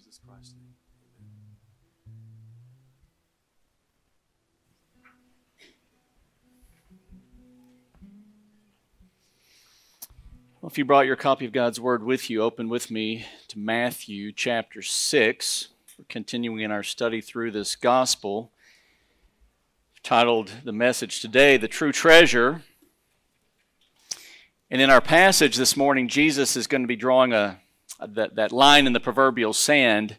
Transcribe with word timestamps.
Jesus 0.00 0.20
Christ's 0.26 0.54
name. 0.54 0.74
Well, 10.60 10.70
if 10.70 10.78
you 10.78 10.86
brought 10.86 11.04
your 11.04 11.16
copy 11.16 11.44
of 11.44 11.52
God's 11.52 11.78
Word 11.78 12.02
with 12.02 12.30
you, 12.30 12.42
open 12.42 12.70
with 12.70 12.90
me 12.90 13.26
to 13.48 13.58
Matthew 13.58 14.32
chapter 14.32 14.80
6. 14.80 15.68
We're 15.98 16.04
continuing 16.08 16.60
in 16.60 16.70
our 16.70 16.82
study 16.82 17.20
through 17.20 17.50
this 17.50 17.76
gospel. 17.76 18.52
titled 20.02 20.50
the 20.64 20.72
message 20.72 21.20
today, 21.20 21.58
The 21.58 21.68
True 21.68 21.92
Treasure. 21.92 22.62
And 24.70 24.80
in 24.80 24.88
our 24.88 25.02
passage 25.02 25.56
this 25.56 25.76
morning, 25.76 26.08
Jesus 26.08 26.56
is 26.56 26.66
going 26.66 26.82
to 26.82 26.88
be 26.88 26.96
drawing 26.96 27.34
a, 27.34 27.36
a 27.36 27.60
that, 28.08 28.36
that 28.36 28.52
line 28.52 28.86
in 28.86 28.92
the 28.92 29.00
proverbial 29.00 29.52
sand 29.52 30.16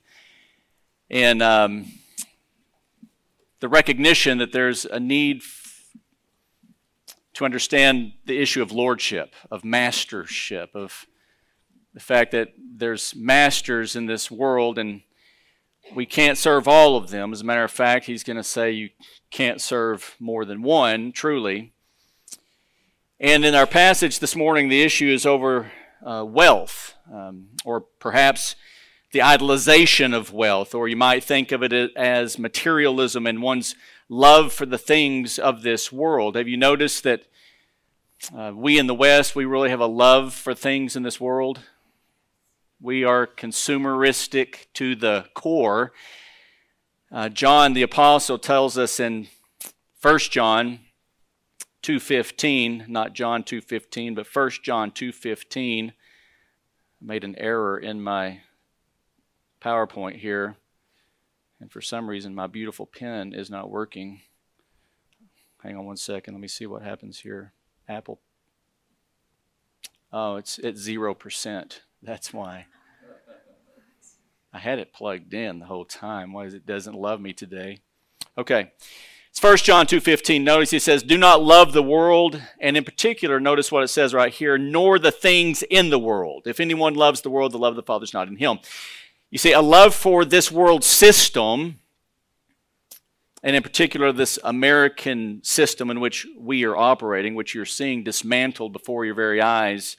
and 1.09 1.41
um, 1.41 1.91
the 3.59 3.67
recognition 3.67 4.37
that 4.37 4.51
there's 4.51 4.85
a 4.85 4.99
need 4.99 5.41
to 7.33 7.45
understand 7.45 8.13
the 8.25 8.39
issue 8.39 8.61
of 8.61 8.71
lordship, 8.71 9.33
of 9.49 9.63
mastership, 9.63 10.75
of 10.75 11.05
the 11.93 11.99
fact 11.99 12.31
that 12.31 12.49
there's 12.57 13.13
masters 13.15 13.95
in 13.95 14.05
this 14.05 14.31
world 14.31 14.77
and 14.77 15.01
we 15.95 16.05
can't 16.05 16.37
serve 16.37 16.67
all 16.67 16.95
of 16.95 17.09
them. 17.09 17.33
As 17.33 17.41
a 17.41 17.45
matter 17.45 17.63
of 17.63 17.71
fact, 17.71 18.05
he's 18.05 18.23
going 18.23 18.37
to 18.37 18.43
say 18.43 18.71
you 18.71 18.89
can't 19.29 19.59
serve 19.59 20.15
more 20.19 20.45
than 20.45 20.61
one, 20.61 21.11
truly. 21.11 21.73
And 23.19 23.43
in 23.43 23.55
our 23.55 23.67
passage 23.67 24.19
this 24.19 24.35
morning, 24.35 24.69
the 24.69 24.81
issue 24.81 25.09
is 25.09 25.25
over 25.25 25.71
uh, 26.05 26.25
wealth, 26.25 26.95
um, 27.11 27.47
or 27.65 27.81
perhaps 27.81 28.55
the 29.11 29.19
idolization 29.19 30.15
of 30.15 30.33
wealth, 30.33 30.73
or 30.73 30.87
you 30.87 30.95
might 30.95 31.23
think 31.23 31.51
of 31.51 31.63
it 31.63 31.73
as 31.95 32.39
materialism 32.39 33.27
and 33.27 33.41
one's 33.41 33.75
love 34.07 34.53
for 34.53 34.65
the 34.65 34.77
things 34.77 35.37
of 35.37 35.63
this 35.63 35.91
world. 35.91 36.35
Have 36.35 36.47
you 36.47 36.57
noticed 36.57 37.03
that 37.03 37.25
uh, 38.35 38.51
we 38.55 38.77
in 38.77 38.87
the 38.87 38.95
West, 38.95 39.35
we 39.35 39.45
really 39.45 39.69
have 39.69 39.79
a 39.79 39.85
love 39.85 40.33
for 40.33 40.53
things 40.53 40.95
in 40.95 41.03
this 41.03 41.19
world? 41.19 41.59
We 42.79 43.03
are 43.03 43.27
consumeristic 43.27 44.67
to 44.75 44.95
the 44.95 45.25
core. 45.33 45.91
Uh, 47.11 47.29
John 47.29 47.73
the 47.73 47.81
apostle 47.81 48.39
tells 48.39 48.77
us 48.77 48.99
in 48.99 49.27
1 50.01 50.19
John 50.19 50.79
2:15, 51.81 52.87
not 52.87 53.13
John 53.13 53.43
2:15, 53.43 54.15
but 54.15 54.27
1 54.27 54.63
John 54.63 54.91
2:15. 54.91 55.89
I 55.89 55.93
made 56.99 57.23
an 57.23 57.35
error 57.37 57.77
in 57.77 58.01
my 58.01 58.41
PowerPoint 59.61 60.17
here. 60.17 60.57
And 61.59 61.71
for 61.71 61.81
some 61.81 62.09
reason, 62.09 62.33
my 62.33 62.47
beautiful 62.47 62.85
pen 62.85 63.33
is 63.33 63.49
not 63.49 63.69
working. 63.69 64.21
Hang 65.63 65.77
on 65.77 65.85
one 65.85 65.97
second. 65.97 66.33
Let 66.33 66.41
me 66.41 66.47
see 66.47 66.65
what 66.65 66.81
happens 66.81 67.19
here. 67.19 67.53
Apple. 67.87 68.19
Oh, 70.11 70.35
it's 70.35 70.59
at 70.59 70.75
0%. 70.75 71.81
That's 72.01 72.33
why. 72.33 72.65
I 74.53 74.59
had 74.59 74.79
it 74.79 74.91
plugged 74.91 75.33
in 75.33 75.59
the 75.59 75.67
whole 75.67 75.85
time. 75.85 76.33
Why 76.33 76.45
is 76.45 76.53
it 76.53 76.65
doesn't 76.65 76.95
love 76.95 77.21
me 77.21 77.31
today? 77.31 77.79
Okay. 78.37 78.71
It's 79.31 79.41
1 79.41 79.57
John 79.57 79.85
2.15. 79.85 80.41
Notice 80.41 80.71
he 80.71 80.79
says, 80.79 81.03
Do 81.03 81.17
not 81.17 81.41
love 81.41 81.71
the 81.71 81.81
world. 81.81 82.41
And 82.59 82.75
in 82.75 82.83
particular, 82.83 83.39
notice 83.39 83.71
what 83.71 83.81
it 83.81 83.87
says 83.87 84.13
right 84.13 84.33
here, 84.33 84.57
nor 84.57 84.99
the 84.99 85.11
things 85.11 85.63
in 85.63 85.89
the 85.89 85.97
world. 85.97 86.43
If 86.47 86.59
anyone 86.59 86.95
loves 86.95 87.21
the 87.21 87.29
world, 87.29 87.53
the 87.53 87.57
love 87.57 87.71
of 87.71 87.77
the 87.77 87.83
Father 87.83 88.03
is 88.03 88.13
not 88.13 88.27
in 88.27 88.35
him. 88.35 88.59
You 89.29 89.37
see, 89.37 89.53
a 89.53 89.61
love 89.61 89.95
for 89.95 90.25
this 90.25 90.51
world 90.51 90.83
system, 90.83 91.79
and 93.41 93.55
in 93.55 93.63
particular, 93.63 94.11
this 94.11 94.37
American 94.43 95.39
system 95.45 95.89
in 95.89 96.01
which 96.01 96.27
we 96.37 96.65
are 96.65 96.75
operating, 96.75 97.33
which 97.33 97.55
you're 97.55 97.63
seeing 97.63 98.03
dismantled 98.03 98.73
before 98.73 99.05
your 99.05 99.15
very 99.15 99.41
eyes. 99.41 99.95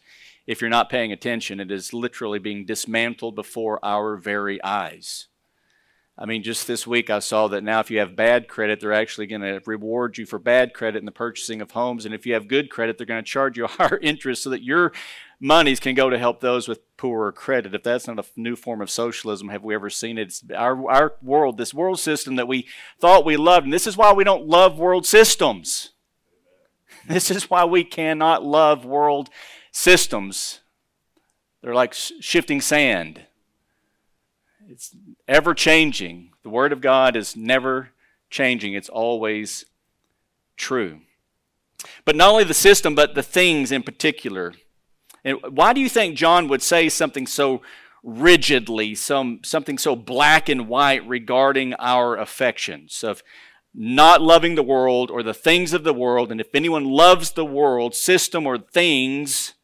If 0.46 0.60
you're 0.60 0.68
not 0.68 0.90
paying 0.90 1.10
attention, 1.10 1.58
it 1.58 1.70
is 1.70 1.94
literally 1.94 2.38
being 2.38 2.66
dismantled 2.66 3.34
before 3.34 3.82
our 3.82 4.18
very 4.18 4.62
eyes. 4.62 5.28
I 6.18 6.26
mean, 6.26 6.42
just 6.42 6.66
this 6.66 6.86
week 6.86 7.08
I 7.08 7.20
saw 7.20 7.48
that 7.48 7.64
now 7.64 7.80
if 7.80 7.90
you 7.90 7.98
have 7.98 8.14
bad 8.14 8.46
credit, 8.46 8.80
they're 8.80 8.92
actually 8.92 9.26
going 9.26 9.40
to 9.40 9.60
reward 9.64 10.18
you 10.18 10.26
for 10.26 10.38
bad 10.38 10.74
credit 10.74 10.98
in 10.98 11.06
the 11.06 11.12
purchasing 11.12 11.62
of 11.62 11.70
homes. 11.70 12.04
And 12.04 12.14
if 12.14 12.26
you 12.26 12.34
have 12.34 12.48
good 12.48 12.70
credit, 12.70 12.98
they're 12.98 13.06
going 13.06 13.22
to 13.22 13.28
charge 13.28 13.56
you 13.56 13.64
a 13.66 13.68
higher 13.68 13.98
interest 13.98 14.42
so 14.42 14.50
that 14.50 14.62
your 14.62 14.92
monies 15.40 15.80
can 15.80 15.94
go 15.94 16.10
to 16.10 16.18
help 16.18 16.40
those 16.40 16.68
with 16.68 16.80
poorer 16.98 17.32
credit. 17.32 17.74
If 17.74 17.82
that's 17.82 18.06
not 18.06 18.18
a 18.18 18.24
new 18.36 18.56
form 18.56 18.82
of 18.82 18.90
socialism, 18.90 19.48
have 19.48 19.64
we 19.64 19.74
ever 19.74 19.88
seen 19.90 20.18
it? 20.18 20.28
It's 20.28 20.44
our, 20.54 20.88
our 20.90 21.14
world, 21.22 21.56
this 21.56 21.72
world 21.72 21.98
system 21.98 22.36
that 22.36 22.46
we 22.46 22.68
thought 23.00 23.24
we 23.24 23.36
loved. 23.38 23.64
And 23.64 23.72
this 23.72 23.86
is 23.86 23.96
why 23.96 24.12
we 24.12 24.24
don't 24.24 24.46
love 24.46 24.78
world 24.78 25.06
systems. 25.06 25.90
This 27.08 27.32
is 27.32 27.50
why 27.50 27.64
we 27.64 27.82
cannot 27.82 28.44
love 28.44 28.84
world 28.84 29.28
systems. 29.72 30.60
They're 31.60 31.74
like 31.74 31.94
shifting 31.94 32.60
sand. 32.60 33.22
It's 34.68 34.94
ever 35.32 35.54
changing. 35.54 36.30
The 36.42 36.50
Word 36.50 36.72
of 36.72 36.80
God 36.80 37.16
is 37.16 37.36
never 37.36 37.90
changing, 38.30 38.74
it's 38.74 38.88
always 38.88 39.64
true. 40.56 41.00
But 42.04 42.16
not 42.16 42.30
only 42.30 42.44
the 42.44 42.54
system, 42.54 42.94
but 42.94 43.14
the 43.14 43.22
things 43.22 43.72
in 43.72 43.82
particular 43.82 44.54
and 45.24 45.38
why 45.48 45.72
do 45.72 45.80
you 45.80 45.88
think 45.88 46.16
John 46.16 46.48
would 46.48 46.62
say 46.62 46.88
something 46.88 47.26
so 47.26 47.62
rigidly, 48.02 48.94
some, 48.94 49.40
something 49.44 49.78
so 49.78 49.94
black 49.94 50.48
and 50.48 50.68
white 50.68 51.06
regarding 51.06 51.74
our 51.74 52.16
affections 52.16 53.04
of 53.04 53.22
not 53.74 54.20
loving 54.20 54.54
the 54.54 54.62
world 54.62 55.10
or 55.10 55.22
the 55.22 55.34
things 55.34 55.72
of 55.72 55.84
the 55.84 55.94
world? 55.94 56.32
And 56.32 56.40
if 56.40 56.54
anyone 56.54 56.84
loves 56.84 57.32
the 57.32 57.44
world, 57.44 57.94
system, 57.94 58.46
or 58.46 58.58
things, 58.58 59.54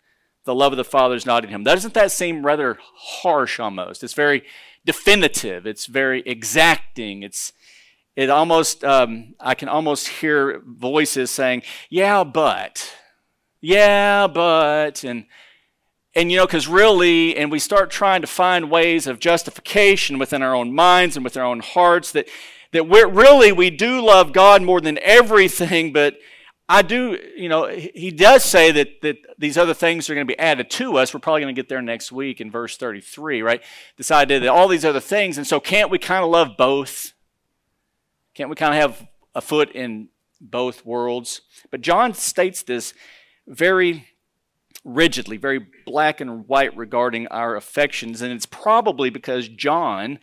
the 0.44 0.54
love 0.54 0.72
of 0.72 0.78
the 0.78 0.84
Father 0.84 1.16
is 1.16 1.26
not 1.26 1.44
in 1.44 1.50
him. 1.50 1.64
Doesn't 1.64 1.94
that 1.94 2.12
seem 2.12 2.46
rather 2.46 2.78
harsh 2.80 3.58
almost? 3.58 4.04
It's 4.04 4.14
very 4.14 4.44
definitive, 4.84 5.66
it's 5.66 5.86
very 5.86 6.22
exacting, 6.26 7.22
it's 7.22 7.52
it 8.16 8.30
almost 8.30 8.82
um, 8.82 9.34
i 9.38 9.54
can 9.54 9.68
almost 9.68 10.08
hear 10.08 10.60
voices 10.66 11.30
saying 11.30 11.62
yeah 11.88 12.24
but 12.24 12.92
yeah 13.60 14.26
but 14.26 15.04
and 15.04 15.24
and 16.18 16.32
you 16.32 16.38
know, 16.38 16.46
because 16.46 16.66
really, 16.66 17.36
and 17.36 17.48
we 17.48 17.60
start 17.60 17.92
trying 17.92 18.22
to 18.22 18.26
find 18.26 18.72
ways 18.72 19.06
of 19.06 19.20
justification 19.20 20.18
within 20.18 20.42
our 20.42 20.52
own 20.52 20.74
minds 20.74 21.16
and 21.16 21.22
with 21.22 21.36
our 21.36 21.44
own 21.44 21.60
hearts 21.60 22.10
that 22.10 22.26
that 22.72 22.88
we're 22.88 23.06
really 23.06 23.52
we 23.52 23.70
do 23.70 24.04
love 24.04 24.32
God 24.32 24.60
more 24.62 24.80
than 24.80 24.98
everything, 25.00 25.92
but 25.92 26.18
I 26.68 26.82
do, 26.82 27.18
you 27.34 27.48
know, 27.48 27.66
he 27.66 28.10
does 28.10 28.44
say 28.44 28.70
that, 28.72 29.00
that 29.00 29.16
these 29.38 29.56
other 29.56 29.72
things 29.72 30.10
are 30.10 30.14
going 30.14 30.26
to 30.26 30.30
be 30.30 30.38
added 30.38 30.68
to 30.72 30.98
us. 30.98 31.14
We're 31.14 31.20
probably 31.20 31.40
going 31.40 31.54
to 31.54 31.58
get 31.58 31.70
there 31.70 31.80
next 31.80 32.12
week 32.12 32.42
in 32.42 32.50
verse 32.50 32.76
33, 32.76 33.40
right? 33.40 33.62
This 33.96 34.10
idea 34.10 34.38
that 34.40 34.48
all 34.48 34.68
these 34.68 34.84
other 34.84 35.00
things, 35.00 35.38
and 35.38 35.46
so 35.46 35.60
can't 35.60 35.90
we 35.90 35.98
kind 35.98 36.22
of 36.22 36.30
love 36.30 36.56
both? 36.58 37.14
Can't 38.34 38.50
we 38.50 38.56
kind 38.56 38.74
of 38.74 38.80
have 38.80 39.08
a 39.34 39.40
foot 39.40 39.72
in 39.72 40.08
both 40.42 40.84
worlds? 40.84 41.40
But 41.70 41.80
John 41.80 42.12
states 42.12 42.62
this 42.62 42.92
very 43.46 44.06
rigidly, 44.84 45.38
very 45.38 45.66
black 45.86 46.20
and 46.20 46.46
white 46.48 46.76
regarding 46.76 47.28
our 47.28 47.56
affections. 47.56 48.20
And 48.20 48.32
it's 48.32 48.46
probably 48.46 49.10
because 49.10 49.48
John 49.48 50.18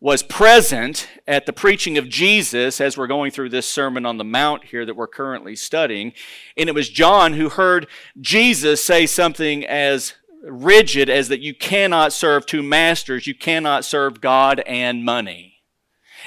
was 0.00 0.22
present 0.22 1.08
at 1.26 1.46
the 1.46 1.52
preaching 1.52 1.96
of 1.96 2.08
Jesus 2.08 2.80
as 2.80 2.98
we're 2.98 3.06
going 3.06 3.30
through 3.30 3.48
this 3.48 3.68
Sermon 3.68 4.04
on 4.04 4.18
the 4.18 4.24
Mount 4.24 4.64
here 4.64 4.84
that 4.84 4.96
we're 4.96 5.06
currently 5.06 5.56
studying. 5.56 6.12
And 6.56 6.68
it 6.68 6.74
was 6.74 6.90
John 6.90 7.32
who 7.32 7.48
heard 7.48 7.86
Jesus 8.20 8.84
say 8.84 9.06
something 9.06 9.64
as 9.64 10.14
rigid 10.42 11.08
as 11.08 11.28
that 11.28 11.40
you 11.40 11.54
cannot 11.54 12.12
serve 12.12 12.44
two 12.44 12.62
masters, 12.62 13.26
you 13.26 13.34
cannot 13.34 13.84
serve 13.84 14.20
God 14.20 14.60
and 14.66 15.04
money. 15.04 15.54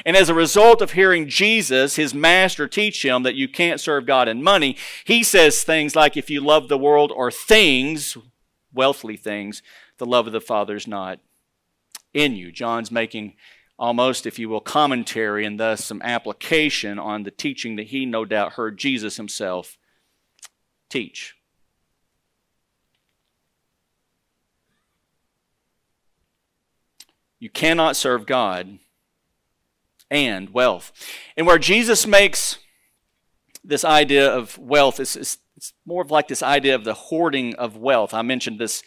And 0.06 0.18
as 0.18 0.30
a 0.30 0.34
result 0.34 0.82
of 0.82 0.94
hearing 0.94 1.28
Jesus, 1.28 1.96
his 1.96 2.14
master, 2.14 2.68
teach 2.68 3.04
him 3.04 3.24
that 3.24 3.36
you 3.36 3.48
can't 3.48 3.80
serve 3.80 4.06
God 4.06 4.28
and 4.28 4.44
money, 4.44 4.78
he 5.04 5.24
says 5.24 5.64
things 5.64 5.96
like, 5.96 6.18
if 6.18 6.30
you 6.30 6.42
love 6.42 6.70
the 6.70 6.78
world 6.78 7.12
or 7.16 7.30
things, 7.30 8.18
wealthly 8.74 9.18
things, 9.18 9.62
the 9.98 10.06
love 10.06 10.26
of 10.26 10.34
the 10.34 10.42
Father 10.42 10.76
is 10.76 10.88
not 10.88 11.20
in 12.14 12.36
you. 12.36 12.52
John's 12.52 12.92
making 12.92 13.36
almost, 13.80 14.28
if 14.28 14.38
you 14.38 14.50
will, 14.50 14.60
commentary 14.60 15.46
and 15.46 15.60
thus 15.60 15.86
some 15.86 16.02
application 16.04 17.00
on 17.00 17.24
the 17.24 17.32
teaching 17.32 17.78
that 17.78 17.88
he 17.88 18.06
no 18.06 18.26
doubt 18.26 18.54
heard 18.54 18.78
Jesus 18.78 19.16
himself 19.16 19.78
teach. 20.90 21.36
You 27.40 27.50
cannot 27.50 27.96
serve 27.96 28.26
God 28.26 28.80
and 30.12 30.50
wealth. 30.50 30.92
And 31.38 31.48
where 31.48 31.58
Jesus 31.58 32.06
makes 32.06 32.60
this 33.64 33.86
idea 33.86 34.30
of 34.30 34.58
wealth, 34.58 35.00
it's, 35.00 35.16
it's, 35.16 35.38
it's 35.56 35.74
more 35.86 36.02
of 36.02 36.12
like 36.12 36.28
this 36.28 36.44
idea 36.44 36.76
of 36.76 36.84
the 36.84 36.94
hoarding 36.94 37.56
of 37.56 37.78
wealth. 37.78 38.14
I 38.14 38.24
mentioned 38.24 38.60
this, 38.60 38.84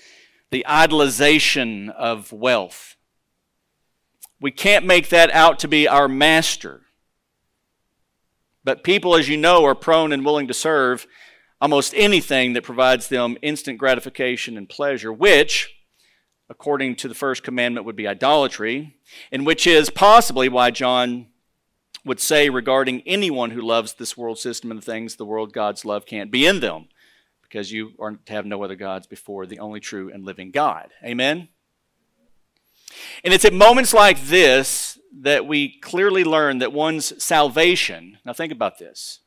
the 0.51 0.67
idolization 0.69 1.89
of 1.91 2.31
wealth. 2.31 2.97
We 4.43 4.51
can't 4.51 4.85
make 4.85 5.09
that 5.11 5.31
out 5.31 5.61
to 5.61 5.69
be 5.69 5.87
our 5.87 6.09
master. 6.09 6.81
But 8.65 8.83
people, 8.83 9.15
as 9.15 9.29
you 9.29 9.37
know, 9.37 9.65
are 9.65 9.75
prone 9.75 10.13
and 10.13 10.25
willing 10.25 10.49
to 10.49 10.55
serve 10.55 11.07
almost 11.61 11.95
anything 11.97 12.53
that 12.55 12.65
provides 12.65 13.09
them 13.09 13.39
instant 13.41 13.79
gratification 13.79 14.57
and 14.57 14.69
pleasure, 14.69 15.13
which, 15.13 15.73
according 16.51 16.97
to 16.97 17.09
the 17.09 17.15
first 17.15 17.45
commandment, 17.45 17.87
would 17.87 17.95
be 17.95 18.09
idolatry, 18.09 18.97
and 19.31 19.47
which 19.47 19.65
is 19.65 19.91
possibly 19.91 20.49
why 20.49 20.73
John 20.73 21.29
would 22.05 22.19
say 22.19 22.51
regarding 22.51 23.03
anyone 23.03 23.53
who 23.53 23.63
loves 23.63 23.95
this 23.95 24.17
world 24.17 24.41
system 24.41 24.73
and 24.73 24.83
the 24.83 24.85
things 24.85 25.15
the 25.15 25.25
world 25.25 25.53
God's 25.53 25.85
love 25.85 26.05
can't 26.05 26.33
be 26.33 26.45
in 26.47 26.59
them, 26.59 26.89
because 27.43 27.71
you 27.71 27.93
are 28.01 28.19
to 28.27 28.33
have 28.33 28.45
no 28.45 28.65
other 28.65 28.75
gods 28.75 29.07
before 29.07 29.47
the 29.47 29.61
only 29.61 29.79
true 29.79 30.11
and 30.13 30.25
living 30.25 30.51
God. 30.51 30.91
Amen? 31.05 31.49
And 33.25 33.33
it's 33.33 33.45
at 33.45 33.53
moments 33.53 33.93
like 33.93 34.21
this 34.23 34.99
that 35.21 35.47
we 35.47 35.79
clearly 35.81 36.25
learn 36.25 36.59
that 36.59 36.73
one's 36.73 37.23
salvation, 37.23 38.19
now 38.25 38.33
think 38.33 38.53
about 38.53 38.79
this, 38.79 39.21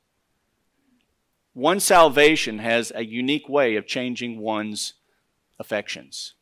one's 1.53 1.83
salvation 1.83 2.59
has 2.59 2.91
a 2.93 3.05
unique 3.05 3.47
way 3.47 3.75
of 3.75 3.87
changing 3.87 4.39
one's 4.39 4.93
affections. 5.59 6.33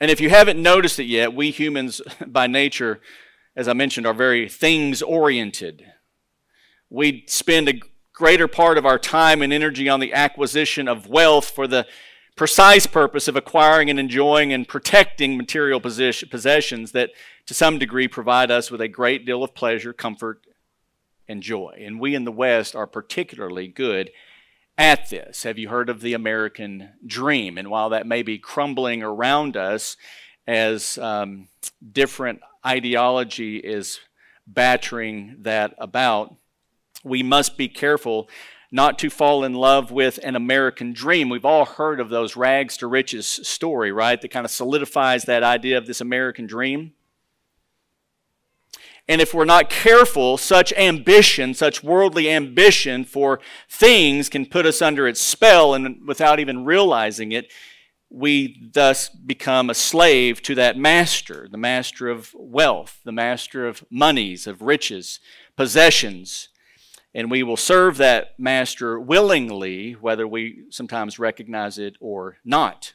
And 0.00 0.10
if 0.10 0.20
you 0.20 0.30
haven't 0.30 0.62
noticed 0.62 1.00
it 1.00 1.04
yet, 1.04 1.34
we 1.34 1.50
humans 1.50 2.00
by 2.26 2.46
nature, 2.46 3.00
as 3.56 3.68
I 3.68 3.72
mentioned, 3.72 4.06
are 4.06 4.14
very 4.14 4.48
things 4.48 5.02
oriented. 5.02 5.84
We 6.90 7.24
spend 7.26 7.68
a 7.68 7.80
greater 8.12 8.48
part 8.48 8.78
of 8.78 8.86
our 8.86 8.98
time 8.98 9.42
and 9.42 9.52
energy 9.52 9.88
on 9.88 10.00
the 10.00 10.12
acquisition 10.12 10.88
of 10.88 11.08
wealth 11.08 11.50
for 11.50 11.66
the 11.66 11.86
precise 12.38 12.86
purpose 12.86 13.26
of 13.26 13.34
acquiring 13.34 13.90
and 13.90 13.98
enjoying 13.98 14.52
and 14.52 14.66
protecting 14.66 15.36
material 15.36 15.80
possessions 15.80 16.92
that 16.92 17.10
to 17.46 17.52
some 17.52 17.80
degree 17.80 18.06
provide 18.06 18.48
us 18.50 18.70
with 18.70 18.80
a 18.80 18.86
great 18.86 19.26
deal 19.26 19.42
of 19.42 19.54
pleasure, 19.54 19.92
comfort, 19.92 20.46
and 21.26 21.42
joy. 21.42 21.76
And 21.80 21.98
we 21.98 22.14
in 22.14 22.24
the 22.24 22.32
West 22.32 22.76
are 22.76 22.86
particularly 22.86 23.66
good 23.66 24.10
at 24.78 25.10
this. 25.10 25.42
Have 25.42 25.58
you 25.58 25.68
heard 25.68 25.90
of 25.90 26.00
the 26.00 26.14
American 26.14 26.90
dream? 27.04 27.58
And 27.58 27.68
while 27.68 27.90
that 27.90 28.06
may 28.06 28.22
be 28.22 28.38
crumbling 28.38 29.02
around 29.02 29.56
us 29.56 29.96
as 30.46 30.96
um, 30.98 31.48
different 31.92 32.40
ideology 32.64 33.56
is 33.56 33.98
battering 34.46 35.38
that 35.40 35.74
about, 35.78 36.36
we 37.02 37.24
must 37.24 37.58
be 37.58 37.68
careful 37.68 38.28
not 38.70 38.98
to 38.98 39.10
fall 39.10 39.44
in 39.44 39.54
love 39.54 39.90
with 39.90 40.18
an 40.22 40.36
American 40.36 40.92
dream. 40.92 41.28
We've 41.28 41.44
all 41.44 41.64
heard 41.64 42.00
of 42.00 42.10
those 42.10 42.36
rags 42.36 42.76
to 42.78 42.86
riches 42.86 43.26
story, 43.26 43.90
right? 43.92 44.20
That 44.20 44.30
kind 44.30 44.44
of 44.44 44.50
solidifies 44.50 45.24
that 45.24 45.42
idea 45.42 45.78
of 45.78 45.86
this 45.86 46.00
American 46.00 46.46
dream. 46.46 46.92
And 49.08 49.22
if 49.22 49.32
we're 49.32 49.46
not 49.46 49.70
careful, 49.70 50.36
such 50.36 50.70
ambition, 50.74 51.54
such 51.54 51.82
worldly 51.82 52.30
ambition 52.30 53.04
for 53.06 53.40
things 53.70 54.28
can 54.28 54.44
put 54.44 54.66
us 54.66 54.82
under 54.82 55.08
its 55.08 55.22
spell, 55.22 55.72
and 55.72 56.06
without 56.06 56.38
even 56.38 56.66
realizing 56.66 57.32
it, 57.32 57.50
we 58.10 58.68
thus 58.72 59.08
become 59.08 59.70
a 59.70 59.74
slave 59.74 60.42
to 60.42 60.54
that 60.56 60.76
master, 60.76 61.48
the 61.50 61.56
master 61.56 62.08
of 62.08 62.34
wealth, 62.34 63.00
the 63.04 63.12
master 63.12 63.66
of 63.66 63.82
monies, 63.90 64.46
of 64.46 64.60
riches, 64.60 65.20
possessions. 65.56 66.47
And 67.18 67.32
we 67.32 67.42
will 67.42 67.56
serve 67.56 67.96
that 67.96 68.38
master 68.38 69.00
willingly, 69.00 69.94
whether 69.94 70.24
we 70.24 70.66
sometimes 70.70 71.18
recognize 71.18 71.76
it 71.76 71.96
or 71.98 72.36
not. 72.44 72.94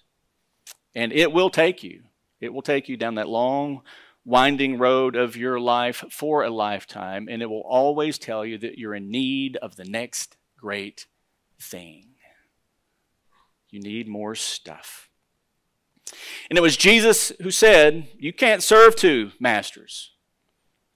And 0.96 1.12
it 1.12 1.34
will 1.34 1.50
take 1.50 1.84
you. 1.84 2.04
It 2.40 2.54
will 2.54 2.62
take 2.62 2.88
you 2.88 2.96
down 2.96 3.16
that 3.16 3.28
long, 3.28 3.81
winding 4.24 4.78
road 4.78 5.18
of 5.18 5.36
your 5.36 5.60
life 5.60 6.06
for 6.10 6.42
a 6.42 6.50
lifetime, 6.50 7.28
and 7.30 7.42
it 7.42 7.50
will 7.50 7.66
always 7.68 8.18
tell 8.18 8.46
you 8.46 8.58
that 8.60 8.78
you're 8.78 8.96
in 8.96 9.12
need 9.12 9.58
of 9.58 9.75
the 9.75 9.84
next 9.84 10.38
great 10.58 11.06
thing. 11.60 12.12
You 13.72 13.81
need 13.81 14.08
more 14.08 14.36
stuff. 14.36 15.10
And 16.50 16.58
it 16.58 16.62
was 16.62 16.78
Jesus 16.78 17.34
who 17.42 17.52
said, 17.52 18.08
You 18.18 18.31
can't 18.31 18.64
serve 18.64 18.96
two 18.96 19.31
masters. 19.38 20.12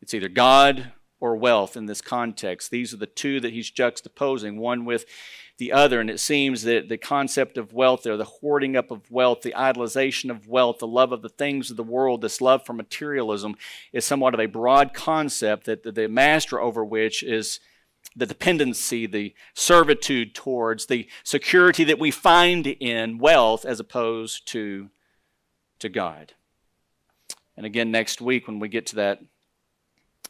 It's 0.02 0.14
either 0.14 0.30
God 0.30 0.94
or 1.20 1.36
wealth 1.36 1.76
in 1.76 1.86
this 1.86 2.02
context. 2.02 2.70
These 2.70 2.94
are 2.94 2.98
the 2.98 3.06
two 3.06 3.40
that 3.40 3.54
he's 3.54 3.72
juxtaposing, 3.72 4.58
one 4.58 4.86
with 4.86 5.06
the 5.58 5.72
other. 5.72 6.00
And 6.00 6.10
it 6.10 6.20
seems 6.20 6.64
that 6.64 6.90
the 6.90 6.98
concept 6.98 7.58
of 7.58 7.74
wealth 7.74 8.04
there, 8.04 8.18
the 8.18 8.26
hoarding 8.26 8.76
up 8.76 8.92
of 8.92 9.10
wealth, 9.10 9.42
the 9.42 9.56
idolization 9.58 10.30
of 10.30 10.48
wealth, 10.48 10.80
the 10.80 10.88
love 10.88 11.12
of 11.12 11.22
the 11.22 11.30
things 11.30 11.72
of 11.72 11.78
the 11.78 11.84
world, 11.84 12.22
this 12.22 12.42
love 12.42 12.66
for 12.66 12.74
materialism 12.74 13.56
is 13.92 14.06
somewhat 14.06 14.34
of 14.34 14.40
a 14.40 14.46
broad 14.46 14.94
concept 14.94 15.66
that 15.66 15.96
the 15.96 16.08
master 16.08 16.60
over 16.60 16.86
which 16.86 17.24
is 17.24 17.60
the 18.16 18.26
dependency, 18.26 19.06
the 19.06 19.34
servitude 19.54 20.34
towards, 20.34 20.86
the 20.86 21.08
security 21.24 21.84
that 21.84 22.00
we 22.00 22.12
find 22.12 22.68
in 22.68 23.18
wealth 23.18 23.66
as 23.66 23.80
opposed 23.80 24.48
to, 24.48 24.90
to 25.80 25.90
God. 25.90 26.34
And 27.56 27.66
again, 27.66 27.90
next 27.90 28.22
week 28.22 28.48
when 28.48 28.60
we 28.60 28.70
get 28.70 28.86
to 28.88 28.96
that 28.98 29.20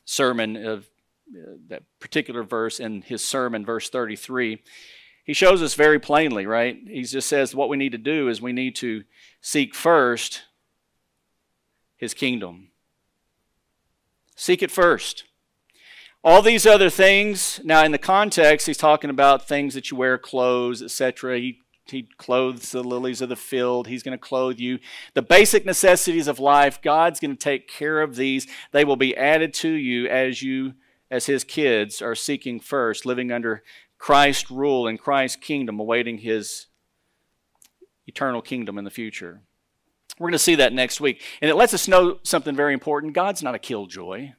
sermon 0.07 0.55
of 0.65 0.87
uh, 1.29 1.57
that 1.67 1.83
particular 1.99 2.41
verse 2.41 2.79
in 2.79 3.01
his 3.01 3.23
sermon, 3.23 3.65
verse 3.65 3.89
33, 3.89 4.63
he 5.25 5.33
shows 5.33 5.61
us 5.61 5.73
very 5.73 5.99
plainly, 5.99 6.45
right? 6.45 6.77
He 6.87 7.03
just 7.03 7.27
says 7.27 7.53
what 7.53 7.67
we 7.67 7.75
need 7.75 7.91
to 7.91 7.97
do 7.97 8.29
is 8.29 8.41
we 8.41 8.53
need 8.53 8.75
to 8.77 9.03
seek 9.41 9.75
first 9.75 10.43
his 11.97 12.13
kingdom. 12.13 12.69
Seek 14.35 14.63
it 14.63 14.71
first. 14.71 15.25
All 16.23 16.41
these 16.41 16.65
other 16.65 16.89
things, 16.89 17.59
now 17.63 17.83
in 17.83 17.91
the 17.91 17.97
context, 17.97 18.67
he's 18.67 18.77
talking 18.77 19.09
about 19.09 19.47
things 19.47 19.73
that 19.73 19.91
you 19.91 19.97
wear, 19.97 20.17
clothes, 20.17 20.81
etc. 20.81 21.39
He, 21.39 21.59
he 21.91 22.09
clothes 22.17 22.71
the 22.71 22.83
lilies 22.83 23.21
of 23.21 23.29
the 23.29 23.35
field. 23.35 23.87
He's 23.87 24.03
going 24.03 24.17
to 24.17 24.23
clothe 24.23 24.59
you. 24.59 24.79
The 25.13 25.21
basic 25.21 25.65
necessities 25.65 26.27
of 26.27 26.39
life, 26.39 26.81
God's 26.81 27.19
going 27.19 27.35
to 27.35 27.37
take 27.37 27.67
care 27.67 28.01
of 28.01 28.15
these. 28.15 28.47
They 28.71 28.85
will 28.85 28.95
be 28.95 29.15
added 29.15 29.53
to 29.55 29.69
you 29.69 30.07
as 30.07 30.41
you, 30.41 30.73
as 31.09 31.25
his 31.25 31.43
kids, 31.43 32.01
are 32.01 32.15
seeking 32.15 32.59
first, 32.59 33.05
living 33.05 33.31
under 33.31 33.63
Christ 33.97 34.49
rule 34.49 34.87
and 34.87 34.99
Christ's 34.99 35.37
kingdom, 35.37 35.79
awaiting 35.79 36.19
his 36.19 36.67
eternal 38.05 38.41
kingdom 38.41 38.77
in 38.77 38.85
the 38.85 38.91
future. 38.91 39.41
We're 40.19 40.29
going 40.29 40.33
to 40.33 40.39
see 40.39 40.55
that 40.55 40.73
next 40.73 40.99
week. 40.99 41.21
And 41.41 41.49
it 41.49 41.55
lets 41.55 41.73
us 41.73 41.87
know 41.87 42.19
something 42.23 42.55
very 42.55 42.73
important. 42.73 43.13
God's 43.13 43.43
not 43.43 43.55
a 43.55 43.59
killjoy. 43.59 44.33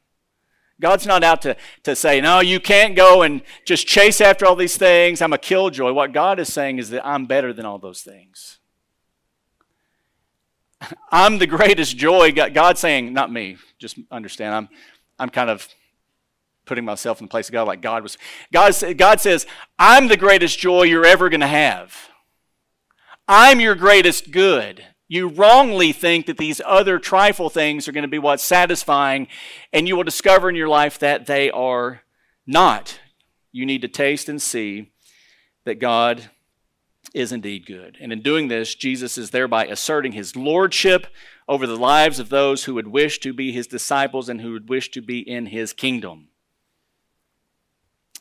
God's 0.80 1.06
not 1.06 1.24
out 1.24 1.42
to, 1.42 1.56
to 1.82 1.96
say, 1.96 2.20
no, 2.20 2.40
you 2.40 2.60
can't 2.60 2.94
go 2.94 3.22
and 3.22 3.42
just 3.64 3.86
chase 3.86 4.20
after 4.20 4.46
all 4.46 4.54
these 4.54 4.76
things. 4.76 5.20
I'm 5.20 5.32
a 5.32 5.38
killjoy. 5.38 5.92
What 5.92 6.12
God 6.12 6.38
is 6.38 6.52
saying 6.52 6.78
is 6.78 6.90
that 6.90 7.06
I'm 7.06 7.26
better 7.26 7.52
than 7.52 7.66
all 7.66 7.78
those 7.78 8.02
things. 8.02 8.58
I'm 11.10 11.38
the 11.38 11.46
greatest 11.46 11.96
joy. 11.96 12.32
God's 12.32 12.80
saying, 12.80 13.12
not 13.12 13.32
me, 13.32 13.56
just 13.78 13.98
understand. 14.10 14.54
I'm, 14.54 14.68
I'm 15.18 15.30
kind 15.30 15.50
of 15.50 15.66
putting 16.64 16.84
myself 16.84 17.20
in 17.20 17.26
the 17.26 17.30
place 17.30 17.48
of 17.48 17.52
God 17.52 17.66
like 17.66 17.80
God 17.80 18.02
was. 18.02 18.16
God, 18.52 18.74
God 18.96 19.20
says, 19.20 19.46
I'm 19.78 20.06
the 20.06 20.16
greatest 20.16 20.58
joy 20.58 20.84
you're 20.84 21.06
ever 21.06 21.28
going 21.28 21.40
to 21.40 21.46
have. 21.46 21.96
I'm 23.26 23.58
your 23.58 23.74
greatest 23.74 24.30
good. 24.30 24.84
You 25.08 25.28
wrongly 25.28 25.92
think 25.92 26.26
that 26.26 26.36
these 26.36 26.60
other 26.66 26.98
trifle 26.98 27.48
things 27.48 27.88
are 27.88 27.92
going 27.92 28.02
to 28.02 28.08
be 28.08 28.18
what's 28.18 28.44
satisfying, 28.44 29.26
and 29.72 29.88
you 29.88 29.96
will 29.96 30.04
discover 30.04 30.50
in 30.50 30.54
your 30.54 30.68
life 30.68 30.98
that 30.98 31.26
they 31.26 31.50
are 31.50 32.02
not. 32.46 33.00
You 33.50 33.64
need 33.64 33.82
to 33.82 33.88
taste 33.88 34.28
and 34.28 34.40
see 34.40 34.92
that 35.64 35.80
God 35.80 36.30
is 37.14 37.32
indeed 37.32 37.64
good. 37.64 37.96
And 38.00 38.12
in 38.12 38.20
doing 38.20 38.48
this, 38.48 38.74
Jesus 38.74 39.16
is 39.16 39.30
thereby 39.30 39.66
asserting 39.66 40.12
his 40.12 40.36
lordship 40.36 41.06
over 41.48 41.66
the 41.66 41.76
lives 41.76 42.18
of 42.18 42.28
those 42.28 42.64
who 42.64 42.74
would 42.74 42.88
wish 42.88 43.18
to 43.20 43.32
be 43.32 43.50
his 43.50 43.66
disciples 43.66 44.28
and 44.28 44.42
who 44.42 44.52
would 44.52 44.68
wish 44.68 44.90
to 44.90 45.00
be 45.00 45.20
in 45.20 45.46
his 45.46 45.72
kingdom 45.72 46.28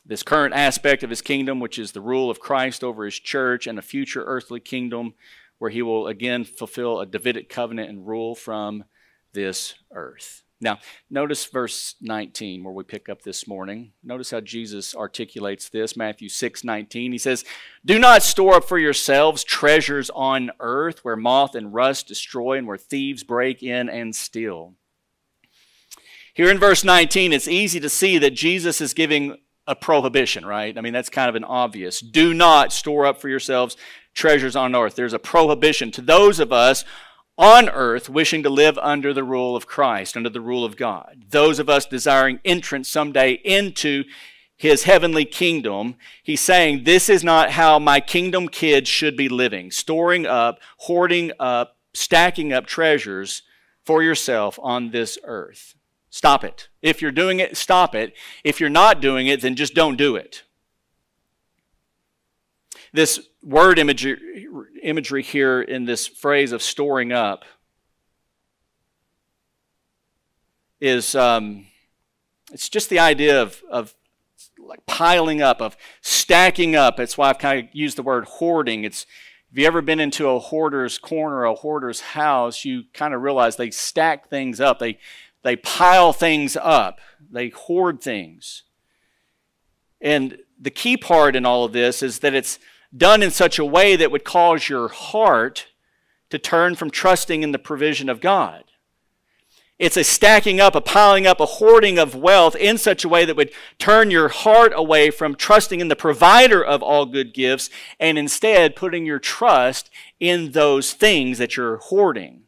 this 0.08 0.22
current 0.22 0.54
aspect 0.54 1.02
of 1.02 1.10
his 1.10 1.20
kingdom, 1.20 1.60
which 1.60 1.78
is 1.78 1.92
the 1.92 2.00
rule 2.00 2.30
of 2.30 2.40
Christ 2.40 2.82
over 2.82 3.04
his 3.04 3.18
church, 3.18 3.66
and 3.66 3.78
a 3.78 3.82
future 3.82 4.24
earthly 4.24 4.58
kingdom 4.58 5.12
where 5.58 5.70
he 5.70 5.82
will 5.82 6.06
again 6.06 6.44
fulfill 6.44 7.00
a 7.00 7.06
Davidic 7.06 7.48
covenant 7.48 7.88
and 7.88 8.06
rule 8.06 8.34
from 8.34 8.84
this 9.32 9.74
earth. 9.92 10.42
Now, 10.60 10.78
notice 11.08 11.44
verse 11.46 11.94
19 12.00 12.64
where 12.64 12.72
we 12.72 12.82
pick 12.82 13.08
up 13.08 13.22
this 13.22 13.46
morning. 13.46 13.92
Notice 14.02 14.32
how 14.32 14.40
Jesus 14.40 14.94
articulates 14.94 15.68
this. 15.68 15.96
Matthew 15.96 16.28
6 16.28 16.64
19. 16.64 17.12
He 17.12 17.18
says, 17.18 17.44
Do 17.84 17.98
not 17.98 18.24
store 18.24 18.54
up 18.54 18.64
for 18.64 18.78
yourselves 18.78 19.44
treasures 19.44 20.10
on 20.10 20.50
earth 20.58 21.04
where 21.04 21.16
moth 21.16 21.54
and 21.54 21.72
rust 21.72 22.08
destroy 22.08 22.58
and 22.58 22.66
where 22.66 22.76
thieves 22.76 23.22
break 23.22 23.62
in 23.62 23.88
and 23.88 24.16
steal. 24.16 24.74
Here 26.34 26.50
in 26.50 26.58
verse 26.58 26.82
19, 26.84 27.32
it's 27.32 27.48
easy 27.48 27.80
to 27.80 27.88
see 27.88 28.18
that 28.18 28.34
Jesus 28.34 28.80
is 28.80 28.94
giving 28.94 29.36
a 29.66 29.76
prohibition, 29.76 30.46
right? 30.46 30.76
I 30.76 30.80
mean, 30.80 30.92
that's 30.92 31.10
kind 31.10 31.28
of 31.28 31.34
an 31.34 31.44
obvious. 31.44 32.00
Do 32.00 32.32
not 32.32 32.72
store 32.72 33.06
up 33.06 33.20
for 33.20 33.28
yourselves 33.28 33.76
treasures 34.18 34.56
on 34.56 34.74
earth. 34.74 34.96
There's 34.96 35.12
a 35.14 35.18
prohibition 35.18 35.90
to 35.92 36.02
those 36.02 36.40
of 36.40 36.52
us 36.52 36.84
on 37.38 37.68
earth 37.68 38.10
wishing 38.10 38.42
to 38.42 38.50
live 38.50 38.76
under 38.78 39.14
the 39.14 39.22
rule 39.22 39.54
of 39.54 39.66
Christ, 39.66 40.16
under 40.16 40.28
the 40.28 40.40
rule 40.40 40.64
of 40.64 40.76
God. 40.76 41.24
Those 41.30 41.60
of 41.60 41.70
us 41.70 41.86
desiring 41.86 42.40
entrance 42.44 42.88
someday 42.88 43.32
into 43.44 44.04
his 44.56 44.82
heavenly 44.82 45.24
kingdom, 45.24 45.94
he's 46.22 46.40
saying, 46.40 46.82
This 46.82 47.08
is 47.08 47.22
not 47.22 47.52
how 47.52 47.78
my 47.78 48.00
kingdom 48.00 48.48
kids 48.48 48.88
should 48.88 49.16
be 49.16 49.28
living, 49.28 49.70
storing 49.70 50.26
up, 50.26 50.58
hoarding 50.78 51.30
up, 51.38 51.76
stacking 51.94 52.52
up 52.52 52.66
treasures 52.66 53.42
for 53.84 54.02
yourself 54.02 54.58
on 54.60 54.90
this 54.90 55.16
earth. 55.22 55.76
Stop 56.10 56.42
it. 56.42 56.68
If 56.82 57.00
you're 57.00 57.12
doing 57.12 57.38
it, 57.38 57.56
stop 57.56 57.94
it. 57.94 58.14
If 58.42 58.58
you're 58.58 58.68
not 58.68 59.00
doing 59.00 59.28
it, 59.28 59.42
then 59.42 59.54
just 59.54 59.74
don't 59.74 59.96
do 59.96 60.16
it. 60.16 60.42
This 62.92 63.20
word 63.48 63.78
imagery, 63.78 64.46
imagery 64.82 65.22
here 65.22 65.62
in 65.62 65.86
this 65.86 66.06
phrase 66.06 66.52
of 66.52 66.62
storing 66.62 67.12
up 67.12 67.46
is 70.80 71.14
um, 71.14 71.66
it's 72.52 72.68
just 72.68 72.90
the 72.90 72.98
idea 72.98 73.40
of, 73.40 73.62
of 73.70 73.94
like 74.58 74.84
piling 74.84 75.40
up, 75.40 75.62
of 75.62 75.76
stacking 76.02 76.76
up. 76.76 76.98
That's 76.98 77.16
why 77.16 77.30
I've 77.30 77.38
kind 77.38 77.66
of 77.66 77.74
used 77.74 77.96
the 77.96 78.02
word 78.02 78.26
hoarding. 78.26 78.84
It's 78.84 79.06
if 79.50 79.58
you 79.58 79.66
ever 79.66 79.80
been 79.80 79.98
into 79.98 80.28
a 80.28 80.38
hoarder's 80.38 80.98
corner, 80.98 81.44
a 81.44 81.54
hoarder's 81.54 82.00
house, 82.00 82.66
you 82.66 82.84
kind 82.92 83.14
of 83.14 83.22
realize 83.22 83.56
they 83.56 83.70
stack 83.70 84.28
things 84.28 84.60
up. 84.60 84.78
They 84.78 84.98
they 85.42 85.56
pile 85.56 86.12
things 86.12 86.54
up. 86.60 87.00
They 87.30 87.48
hoard 87.48 88.02
things. 88.02 88.64
And 90.02 90.38
the 90.60 90.70
key 90.70 90.98
part 90.98 91.34
in 91.34 91.46
all 91.46 91.64
of 91.64 91.72
this 91.72 92.02
is 92.02 92.18
that 92.18 92.34
it's 92.34 92.58
done 92.96 93.22
in 93.22 93.30
such 93.30 93.58
a 93.58 93.64
way 93.64 93.96
that 93.96 94.10
would 94.10 94.24
cause 94.24 94.68
your 94.68 94.88
heart 94.88 95.68
to 96.30 96.38
turn 96.38 96.74
from 96.74 96.90
trusting 96.90 97.42
in 97.42 97.52
the 97.52 97.58
provision 97.58 98.08
of 98.08 98.20
God. 98.20 98.64
It's 99.78 99.96
a 99.96 100.02
stacking 100.02 100.60
up, 100.60 100.74
a 100.74 100.80
piling 100.80 101.26
up, 101.26 101.38
a 101.38 101.46
hoarding 101.46 101.98
of 101.98 102.16
wealth 102.16 102.56
in 102.56 102.78
such 102.78 103.04
a 103.04 103.08
way 103.08 103.24
that 103.24 103.36
would 103.36 103.52
turn 103.78 104.10
your 104.10 104.28
heart 104.28 104.72
away 104.74 105.10
from 105.10 105.36
trusting 105.36 105.80
in 105.80 105.86
the 105.86 105.94
provider 105.94 106.64
of 106.64 106.82
all 106.82 107.06
good 107.06 107.32
gifts 107.32 107.70
and 108.00 108.18
instead 108.18 108.74
putting 108.74 109.06
your 109.06 109.20
trust 109.20 109.88
in 110.18 110.50
those 110.50 110.92
things 110.92 111.38
that 111.38 111.56
you're 111.56 111.76
hoarding. 111.76 112.42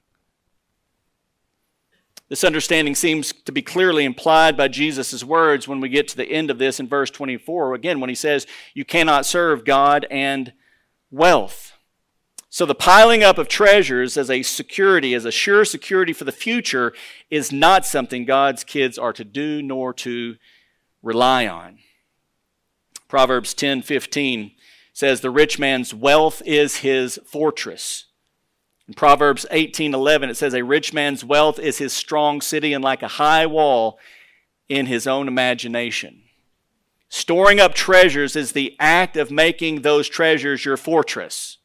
This 2.31 2.45
understanding 2.45 2.95
seems 2.95 3.33
to 3.33 3.51
be 3.51 3.61
clearly 3.61 4.05
implied 4.05 4.57
by 4.57 4.69
Jesus' 4.69 5.25
words 5.25 5.67
when 5.67 5.81
we 5.81 5.89
get 5.89 6.07
to 6.09 6.17
the 6.17 6.31
end 6.31 6.49
of 6.49 6.59
this 6.59 6.79
in 6.79 6.87
verse 6.87 7.11
24. 7.11 7.75
Again, 7.75 7.99
when 7.99 8.09
he 8.09 8.15
says, 8.15 8.47
You 8.73 8.85
cannot 8.85 9.27
serve 9.27 9.65
God 9.65 10.07
and 10.13 10.53
wealth. 11.11 11.73
So 12.49 12.65
the 12.65 12.75
piling 12.75 13.25
up 13.25 13.37
of 13.37 13.49
treasures 13.49 14.17
as 14.17 14.31
a 14.31 14.45
security, 14.45 15.13
as 15.13 15.25
a 15.25 15.33
sure 15.33 15.65
security 15.65 16.13
for 16.13 16.23
the 16.23 16.31
future, 16.31 16.93
is 17.31 17.51
not 17.51 17.85
something 17.85 18.25
God's 18.25 18.63
kids 18.63 18.97
are 18.97 19.13
to 19.13 19.25
do 19.25 19.61
nor 19.61 19.93
to 19.95 20.37
rely 21.03 21.49
on. 21.49 21.79
Proverbs 23.09 23.55
10 23.55 23.83
15 23.83 24.53
says, 24.93 25.21
The 25.21 25.31
rich 25.31 25.59
man's 25.59 25.93
wealth 25.93 26.43
is 26.47 26.79
his 26.79 27.19
fortress. 27.27 28.07
In 28.90 28.94
Proverbs 28.94 29.47
18:11 29.52 30.30
it 30.30 30.37
says 30.37 30.52
a 30.52 30.64
rich 30.64 30.92
man's 30.92 31.25
wealth 31.25 31.61
is 31.61 31.78
his 31.78 31.92
strong 31.92 32.40
city 32.40 32.73
and 32.73 32.82
like 32.82 33.04
a 33.04 33.14
high 33.23 33.47
wall 33.47 34.00
in 34.68 34.87
his 34.87 35.06
own 35.06 35.28
imagination. 35.28 36.25
Storing 37.09 37.61
up 37.61 37.73
treasures 37.73 38.35
is 38.35 38.50
the 38.50 38.75
act 38.80 39.16
of 39.16 39.30
making 39.30 39.82
those 39.82 40.09
treasures 40.09 40.64
your 40.64 40.76
fortress 40.76 41.59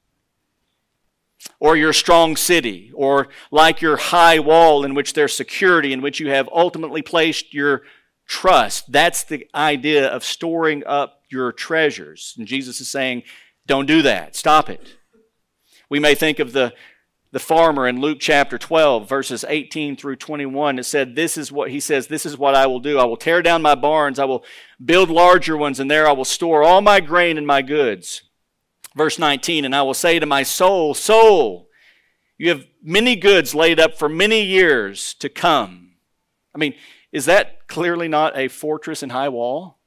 or 1.59 1.75
your 1.75 1.93
strong 1.93 2.35
city 2.35 2.91
or 2.93 3.29
like 3.49 3.81
your 3.81 3.97
high 3.97 4.37
wall 4.37 4.85
in 4.85 4.93
which 4.93 5.13
there's 5.13 5.35
security 5.35 5.91
in 5.91 6.03
which 6.03 6.19
you 6.19 6.29
have 6.29 6.47
ultimately 6.53 7.01
placed 7.01 7.55
your 7.55 7.81
trust. 8.27 8.91
That's 8.91 9.23
the 9.23 9.49
idea 9.55 10.07
of 10.07 10.23
storing 10.23 10.83
up 10.85 11.23
your 11.29 11.51
treasures. 11.51 12.35
And 12.37 12.45
Jesus 12.45 12.79
is 12.79 12.87
saying, 12.87 13.23
don't 13.65 13.87
do 13.87 14.03
that. 14.03 14.35
Stop 14.35 14.69
it. 14.69 14.97
We 15.89 15.99
may 15.99 16.13
think 16.13 16.37
of 16.37 16.53
the 16.53 16.71
the 17.35 17.39
farmer 17.39 17.85
in 17.85 17.99
Luke 17.99 18.19
chapter 18.21 18.57
12, 18.57 19.09
verses 19.09 19.43
18 19.45 19.97
through 19.97 20.15
21. 20.15 20.79
It 20.79 20.85
said, 20.85 21.17
This 21.17 21.37
is 21.37 21.51
what 21.51 21.69
he 21.69 21.81
says, 21.81 22.07
This 22.07 22.25
is 22.25 22.37
what 22.37 22.55
I 22.55 22.65
will 22.65 22.79
do. 22.79 22.97
I 22.97 23.03
will 23.03 23.17
tear 23.17 23.41
down 23.41 23.61
my 23.61 23.75
barns, 23.75 24.19
I 24.19 24.23
will 24.23 24.45
build 24.83 25.09
larger 25.09 25.57
ones, 25.57 25.81
and 25.81 25.91
there 25.91 26.07
I 26.07 26.13
will 26.13 26.23
store 26.23 26.63
all 26.63 26.79
my 26.79 27.01
grain 27.01 27.37
and 27.37 27.45
my 27.45 27.61
goods. 27.61 28.21
Verse 28.95 29.19
19, 29.19 29.65
and 29.65 29.75
I 29.75 29.81
will 29.81 29.93
say 29.93 30.17
to 30.17 30.25
my 30.25 30.43
soul, 30.43 30.93
Soul, 30.93 31.67
you 32.37 32.47
have 32.47 32.65
many 32.81 33.17
goods 33.17 33.53
laid 33.53 33.81
up 33.81 33.99
for 33.99 34.07
many 34.07 34.41
years 34.41 35.13
to 35.15 35.27
come. 35.27 35.95
I 36.55 36.57
mean, 36.57 36.73
is 37.11 37.25
that 37.25 37.67
clearly 37.67 38.07
not 38.07 38.37
a 38.37 38.47
fortress 38.47 39.03
and 39.03 39.11
high 39.11 39.27
wall? 39.27 39.79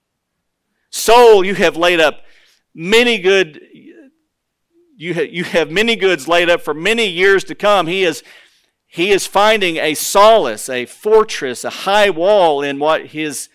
Soul, 0.90 1.42
you 1.42 1.54
have 1.54 1.78
laid 1.78 1.98
up 1.98 2.20
many 2.74 3.18
good 3.18 3.58
you, 4.98 5.14
ha- 5.14 5.28
you 5.30 5.44
have 5.44 5.70
many 5.70 5.94
goods 5.94 6.26
laid 6.26 6.50
up 6.50 6.60
for 6.60 6.74
many 6.74 7.06
years 7.06 7.44
to 7.44 7.54
come. 7.54 7.86
He 7.86 8.02
is, 8.02 8.24
he 8.88 9.10
is 9.12 9.26
finding 9.26 9.76
a 9.76 9.94
solace, 9.94 10.68
a 10.68 10.86
fortress, 10.86 11.62
a 11.62 11.70
high 11.70 12.10
wall 12.10 12.62
in 12.62 12.80
what 12.80 13.06
his 13.06 13.48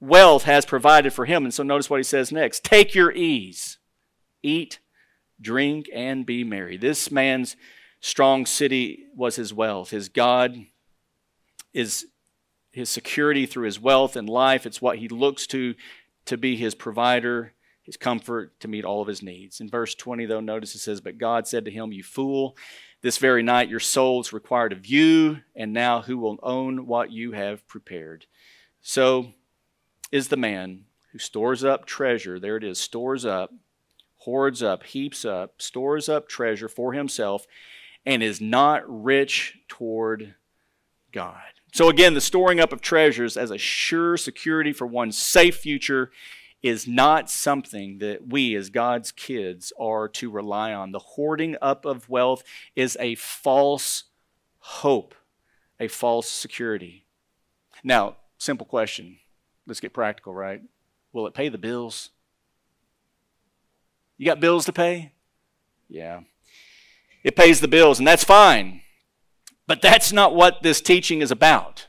wealth 0.00 0.42
has 0.42 0.66
provided 0.66 1.12
for 1.12 1.24
him. 1.24 1.44
And 1.44 1.54
so 1.54 1.62
notice 1.62 1.88
what 1.88 2.00
he 2.00 2.04
says 2.04 2.32
next 2.32 2.64
Take 2.64 2.96
your 2.96 3.12
ease, 3.12 3.78
eat, 4.42 4.80
drink, 5.40 5.88
and 5.94 6.26
be 6.26 6.42
merry. 6.42 6.76
This 6.76 7.12
man's 7.12 7.56
strong 8.00 8.44
city 8.44 9.04
was 9.14 9.36
his 9.36 9.54
wealth. 9.54 9.90
His 9.90 10.08
God 10.08 10.66
is 11.72 12.06
his 12.72 12.90
security 12.90 13.46
through 13.46 13.66
his 13.66 13.78
wealth 13.78 14.16
and 14.16 14.28
life. 14.28 14.66
It's 14.66 14.82
what 14.82 14.98
he 14.98 15.06
looks 15.06 15.46
to 15.48 15.76
to 16.24 16.36
be 16.36 16.56
his 16.56 16.74
provider 16.74 17.52
his 17.88 17.96
comfort 17.96 18.60
to 18.60 18.68
meet 18.68 18.84
all 18.84 19.00
of 19.00 19.08
his 19.08 19.22
needs. 19.22 19.62
In 19.62 19.70
verse 19.70 19.94
20, 19.94 20.26
though, 20.26 20.40
notice 20.40 20.74
it 20.74 20.80
says, 20.80 21.00
But 21.00 21.16
God 21.16 21.48
said 21.48 21.64
to 21.64 21.70
him, 21.70 21.90
You 21.90 22.02
fool, 22.02 22.54
this 23.00 23.16
very 23.16 23.42
night 23.42 23.70
your 23.70 23.80
soul 23.80 24.20
is 24.20 24.30
required 24.30 24.74
of 24.74 24.84
you, 24.84 25.38
and 25.56 25.72
now 25.72 26.02
who 26.02 26.18
will 26.18 26.38
own 26.42 26.86
what 26.86 27.10
you 27.10 27.32
have 27.32 27.66
prepared? 27.66 28.26
So 28.82 29.32
is 30.12 30.28
the 30.28 30.36
man 30.36 30.84
who 31.12 31.18
stores 31.18 31.64
up 31.64 31.86
treasure, 31.86 32.38
there 32.38 32.58
it 32.58 32.64
is, 32.64 32.78
stores 32.78 33.24
up, 33.24 33.54
hoards 34.18 34.62
up, 34.62 34.82
heaps 34.82 35.24
up, 35.24 35.62
stores 35.62 36.10
up 36.10 36.28
treasure 36.28 36.68
for 36.68 36.92
himself, 36.92 37.46
and 38.04 38.22
is 38.22 38.38
not 38.38 38.82
rich 38.86 39.60
toward 39.66 40.34
God. 41.10 41.40
So 41.72 41.88
again, 41.88 42.12
the 42.12 42.20
storing 42.20 42.60
up 42.60 42.70
of 42.70 42.82
treasures 42.82 43.38
as 43.38 43.50
a 43.50 43.56
sure 43.56 44.18
security 44.18 44.74
for 44.74 44.86
one's 44.86 45.16
safe 45.16 45.56
future 45.56 46.10
is 46.62 46.86
not 46.86 47.30
something 47.30 47.98
that 47.98 48.28
we 48.28 48.54
as 48.56 48.70
God's 48.70 49.12
kids 49.12 49.72
are 49.78 50.08
to 50.08 50.30
rely 50.30 50.72
on. 50.72 50.92
The 50.92 50.98
hoarding 50.98 51.56
up 51.62 51.84
of 51.84 52.08
wealth 52.08 52.42
is 52.74 52.96
a 53.00 53.14
false 53.14 54.04
hope, 54.58 55.14
a 55.78 55.88
false 55.88 56.28
security. 56.28 57.06
Now, 57.84 58.16
simple 58.38 58.66
question. 58.66 59.18
Let's 59.66 59.80
get 59.80 59.92
practical, 59.92 60.34
right? 60.34 60.62
Will 61.12 61.26
it 61.26 61.34
pay 61.34 61.48
the 61.48 61.58
bills? 61.58 62.10
You 64.16 64.26
got 64.26 64.40
bills 64.40 64.64
to 64.64 64.72
pay? 64.72 65.12
Yeah. 65.88 66.20
It 67.22 67.36
pays 67.36 67.60
the 67.60 67.68
bills, 67.68 67.98
and 67.98 68.08
that's 68.08 68.24
fine. 68.24 68.82
But 69.66 69.82
that's 69.82 70.12
not 70.12 70.34
what 70.34 70.62
this 70.62 70.80
teaching 70.80 71.20
is 71.20 71.30
about. 71.30 71.87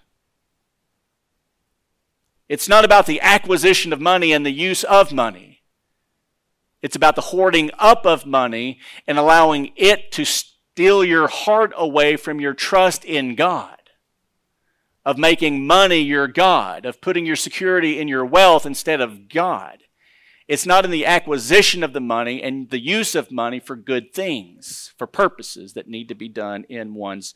It's 2.50 2.68
not 2.68 2.84
about 2.84 3.06
the 3.06 3.22
acquisition 3.22 3.94
of 3.94 4.02
money 4.02 4.34
and 4.34 4.44
the 4.44 4.52
use 4.52 4.84
of 4.84 5.14
money. 5.14 5.62
It's 6.82 6.96
about 6.96 7.16
the 7.16 7.22
hoarding 7.22 7.70
up 7.78 8.06
of 8.06 8.26
money 8.26 8.80
and 9.06 9.20
allowing 9.20 9.72
it 9.76 10.12
to 10.14 10.26
steal 10.26 11.06
your 11.06 11.28
heart 11.28 11.74
away 11.78 12.16
from 12.16 12.42
your 12.42 12.56
trust 12.56 13.06
in 13.06 13.36
God, 13.36 13.78
of 15.06 15.18
making 15.18 15.68
money 15.68 16.00
your 16.00 16.28
God, 16.28 16.86
of 16.86 17.02
putting 17.02 17.26
your 17.26 17.36
security 17.36 18.00
in 18.00 18.08
your 18.08 18.26
wealth 18.26 18.66
instead 18.66 19.00
of 19.00 19.30
God. 19.30 19.84
It's 20.48 20.66
not 20.66 20.86
in 20.86 20.90
the 20.90 21.06
acquisition 21.06 21.84
of 21.84 21.94
the 21.94 22.00
money 22.00 22.42
and 22.42 22.72
the 22.72 22.80
use 22.80 23.14
of 23.14 23.30
money 23.32 23.60
for 23.60 23.76
good 23.76 24.12
things, 24.14 24.92
for 24.98 25.06
purposes 25.06 25.74
that 25.74 25.88
need 25.88 26.08
to 26.08 26.16
be 26.16 26.30
done 26.30 26.64
in 26.70 26.96
one's 26.96 27.36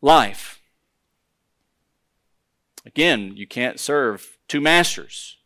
life. 0.00 0.61
Again, 2.84 3.36
you 3.36 3.46
can't 3.46 3.78
serve 3.78 4.38
two 4.48 4.60
masters. 4.60 5.36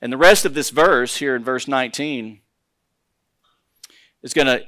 And 0.00 0.12
the 0.12 0.16
rest 0.16 0.44
of 0.44 0.54
this 0.54 0.70
verse 0.70 1.16
here 1.16 1.34
in 1.34 1.44
verse 1.44 1.66
19 1.66 2.40
is 4.22 4.32
going 4.32 4.46
to 4.46 4.64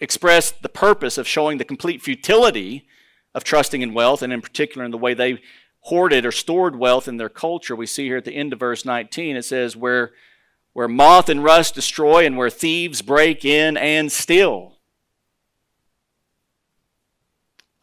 express 0.00 0.50
the 0.50 0.68
purpose 0.68 1.18
of 1.18 1.26
showing 1.26 1.58
the 1.58 1.64
complete 1.64 2.02
futility 2.02 2.86
of 3.34 3.42
trusting 3.42 3.82
in 3.82 3.94
wealth, 3.94 4.22
and 4.22 4.32
in 4.32 4.40
particular 4.40 4.84
in 4.84 4.90
the 4.92 4.98
way 4.98 5.12
they 5.12 5.40
hoarded 5.80 6.24
or 6.24 6.32
stored 6.32 6.76
wealth 6.76 7.08
in 7.08 7.16
their 7.16 7.28
culture. 7.28 7.74
We 7.74 7.86
see 7.86 8.04
here 8.04 8.16
at 8.16 8.24
the 8.24 8.34
end 8.34 8.52
of 8.52 8.60
verse 8.60 8.84
19, 8.84 9.36
it 9.36 9.44
says, 9.44 9.76
Where, 9.76 10.12
where 10.72 10.88
moth 10.88 11.28
and 11.28 11.42
rust 11.42 11.74
destroy, 11.74 12.24
and 12.24 12.36
where 12.36 12.50
thieves 12.50 13.02
break 13.02 13.44
in 13.44 13.76
and 13.76 14.10
steal. 14.10 14.73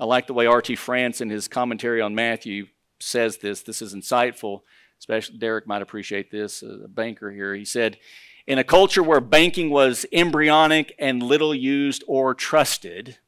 I 0.02 0.06
like 0.06 0.26
the 0.26 0.34
way 0.34 0.48
R.T. 0.48 0.78
France 0.78 1.22
in 1.22 1.30
his 1.30 1.48
commentary 1.48 2.02
on 2.02 2.16
Matthew 2.16 2.66
says 3.00 3.38
this. 3.38 3.62
This 3.62 3.84
is 3.84 3.94
insightful. 3.94 4.62
Especially 4.98 5.38
Derek 5.38 5.68
might 5.68 5.84
appreciate 5.84 6.32
this, 6.32 6.64
a 6.64 6.88
banker 6.88 7.30
here. 7.30 7.54
He 7.54 7.66
said, 7.66 8.00
In 8.48 8.58
a 8.58 8.64
culture 8.64 9.04
where 9.04 9.22
banking 9.22 9.70
was 9.70 10.08
embryonic 10.12 10.96
and 10.98 11.22
little 11.22 11.54
used 11.54 12.04
or 12.08 12.34
trusted, 12.34 13.20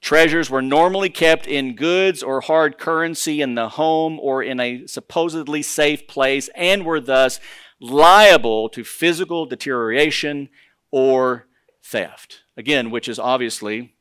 treasures 0.00 0.48
were 0.48 0.62
normally 0.62 1.10
kept 1.10 1.48
in 1.48 1.74
goods 1.74 2.22
or 2.22 2.42
hard 2.42 2.78
currency 2.78 3.42
in 3.42 3.56
the 3.56 3.70
home 3.70 4.20
or 4.20 4.44
in 4.44 4.60
a 4.60 4.86
supposedly 4.86 5.62
safe 5.62 6.06
place 6.06 6.48
and 6.54 6.84
were 6.84 7.00
thus 7.00 7.40
liable 7.80 8.68
to 8.68 8.84
physical 8.84 9.46
deterioration 9.46 10.48
or 10.92 11.48
theft. 11.82 12.42
Again, 12.56 12.92
which 12.92 13.08
is 13.08 13.18
obviously 13.18 13.95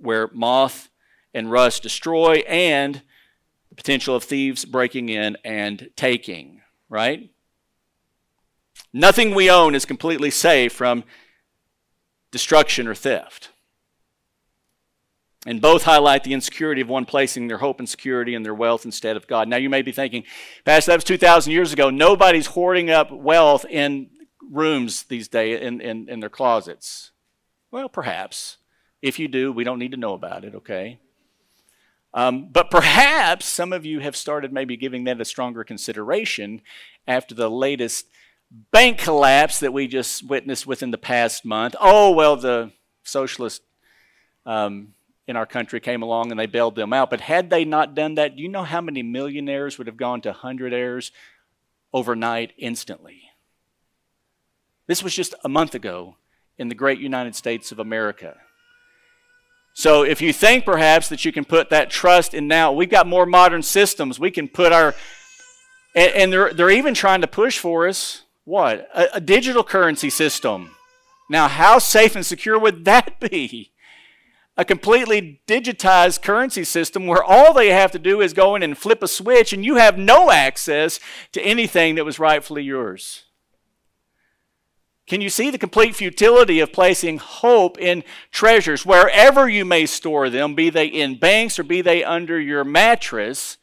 where 0.00 0.30
moth 0.32 0.88
and 1.34 1.50
rust 1.50 1.82
destroy 1.82 2.36
and 2.48 3.02
the 3.68 3.74
potential 3.74 4.16
of 4.16 4.24
thieves 4.24 4.64
breaking 4.64 5.08
in 5.08 5.36
and 5.44 5.90
taking, 5.96 6.62
right? 6.88 7.30
Nothing 8.92 9.34
we 9.34 9.50
own 9.50 9.74
is 9.74 9.84
completely 9.84 10.30
safe 10.30 10.72
from 10.72 11.04
destruction 12.30 12.86
or 12.86 12.94
theft. 12.94 13.50
And 15.46 15.62
both 15.62 15.84
highlight 15.84 16.24
the 16.24 16.34
insecurity 16.34 16.80
of 16.80 16.88
one 16.88 17.04
placing 17.04 17.48
their 17.48 17.58
hope 17.58 17.78
and 17.78 17.88
security 17.88 18.34
in 18.34 18.42
their 18.42 18.54
wealth 18.54 18.84
instead 18.84 19.16
of 19.16 19.26
God. 19.26 19.48
Now, 19.48 19.56
you 19.56 19.70
may 19.70 19.82
be 19.82 19.92
thinking, 19.92 20.24
Pastor, 20.64 20.90
that 20.90 20.96
was 20.96 21.04
2,000 21.04 21.52
years 21.52 21.72
ago. 21.72 21.90
Nobody's 21.90 22.46
hoarding 22.46 22.90
up 22.90 23.10
wealth 23.10 23.64
in 23.64 24.10
rooms 24.50 25.04
these 25.04 25.28
days 25.28 25.60
in, 25.60 25.80
in, 25.80 26.08
in 26.08 26.20
their 26.20 26.28
closets. 26.28 27.12
Well, 27.70 27.88
perhaps. 27.88 28.57
If 29.00 29.18
you 29.18 29.28
do, 29.28 29.52
we 29.52 29.64
don't 29.64 29.78
need 29.78 29.92
to 29.92 29.96
know 29.96 30.14
about 30.14 30.44
it, 30.44 30.54
okay? 30.56 30.98
Um, 32.14 32.48
but 32.50 32.70
perhaps 32.70 33.46
some 33.46 33.72
of 33.72 33.84
you 33.84 34.00
have 34.00 34.16
started 34.16 34.52
maybe 34.52 34.76
giving 34.76 35.04
that 35.04 35.20
a 35.20 35.24
stronger 35.24 35.62
consideration 35.62 36.62
after 37.06 37.34
the 37.34 37.50
latest 37.50 38.06
bank 38.70 38.98
collapse 38.98 39.60
that 39.60 39.72
we 39.72 39.86
just 39.86 40.26
witnessed 40.26 40.66
within 40.66 40.90
the 40.90 40.98
past 40.98 41.44
month. 41.44 41.76
Oh, 41.80 42.10
well, 42.12 42.36
the 42.36 42.72
socialist 43.02 43.62
um, 44.46 44.94
in 45.26 45.36
our 45.36 45.46
country 45.46 45.80
came 45.80 46.02
along 46.02 46.30
and 46.30 46.40
they 46.40 46.46
bailed 46.46 46.74
them 46.74 46.92
out. 46.92 47.10
But 47.10 47.20
had 47.20 47.50
they 47.50 47.64
not 47.64 47.94
done 47.94 48.14
that, 48.14 48.36
do 48.36 48.42
you 48.42 48.48
know 48.48 48.64
how 48.64 48.80
many 48.80 49.02
millionaires 49.02 49.76
would 49.76 49.86
have 49.86 49.98
gone 49.98 50.22
to 50.22 50.32
hundred 50.32 50.72
hundredaires 50.72 51.10
overnight 51.92 52.52
instantly? 52.56 53.22
This 54.86 55.02
was 55.02 55.14
just 55.14 55.34
a 55.44 55.48
month 55.50 55.74
ago 55.74 56.16
in 56.56 56.68
the 56.68 56.74
great 56.74 56.98
United 56.98 57.36
States 57.36 57.70
of 57.70 57.78
America. 57.78 58.38
So 59.78 60.02
if 60.02 60.20
you 60.20 60.32
think 60.32 60.64
perhaps 60.64 61.08
that 61.08 61.24
you 61.24 61.30
can 61.30 61.44
put 61.44 61.70
that 61.70 61.88
trust 61.88 62.34
in 62.34 62.48
now, 62.48 62.72
we've 62.72 62.90
got 62.90 63.06
more 63.06 63.24
modern 63.24 63.62
systems. 63.62 64.18
We 64.18 64.32
can 64.32 64.48
put 64.48 64.72
our, 64.72 64.92
and, 65.94 66.12
and 66.14 66.32
they're, 66.32 66.52
they're 66.52 66.70
even 66.70 66.94
trying 66.94 67.20
to 67.20 67.28
push 67.28 67.60
for 67.60 67.86
us 67.86 68.22
what? 68.42 68.88
A, 68.92 69.18
a 69.18 69.20
digital 69.20 69.62
currency 69.62 70.10
system. 70.10 70.74
Now, 71.30 71.46
how 71.46 71.78
safe 71.78 72.16
and 72.16 72.26
secure 72.26 72.58
would 72.58 72.86
that 72.86 73.20
be? 73.30 73.70
a 74.56 74.64
completely 74.64 75.40
digitized 75.46 76.20
currency 76.22 76.64
system 76.64 77.06
where 77.06 77.22
all 77.22 77.54
they 77.54 77.68
have 77.68 77.92
to 77.92 77.98
do 78.00 78.20
is 78.20 78.32
go 78.32 78.56
in 78.56 78.64
and 78.64 78.76
flip 78.76 79.04
a 79.04 79.06
switch 79.06 79.52
and 79.52 79.64
you 79.64 79.76
have 79.76 79.96
no 79.96 80.32
access 80.32 80.98
to 81.30 81.40
anything 81.42 81.94
that 81.94 82.04
was 82.04 82.18
rightfully 82.18 82.64
yours. 82.64 83.22
Can 85.08 85.22
you 85.22 85.30
see 85.30 85.50
the 85.50 85.58
complete 85.58 85.96
futility 85.96 86.60
of 86.60 86.70
placing 86.70 87.16
hope 87.16 87.78
in 87.78 88.04
treasures 88.30 88.84
wherever 88.84 89.48
you 89.48 89.64
may 89.64 89.86
store 89.86 90.28
them, 90.28 90.54
be 90.54 90.68
they 90.68 90.86
in 90.86 91.18
banks 91.18 91.58
or 91.58 91.62
be 91.62 91.80
they 91.80 92.04
under 92.04 92.38
your 92.38 92.62
mattress? 92.62 93.56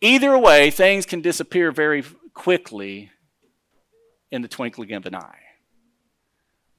Either 0.00 0.38
way, 0.38 0.70
things 0.70 1.04
can 1.04 1.20
disappear 1.20 1.70
very 1.70 2.02
quickly 2.32 3.10
in 4.30 4.40
the 4.40 4.48
twinkling 4.48 4.92
of 4.92 5.04
an 5.04 5.14
eye. 5.14 5.40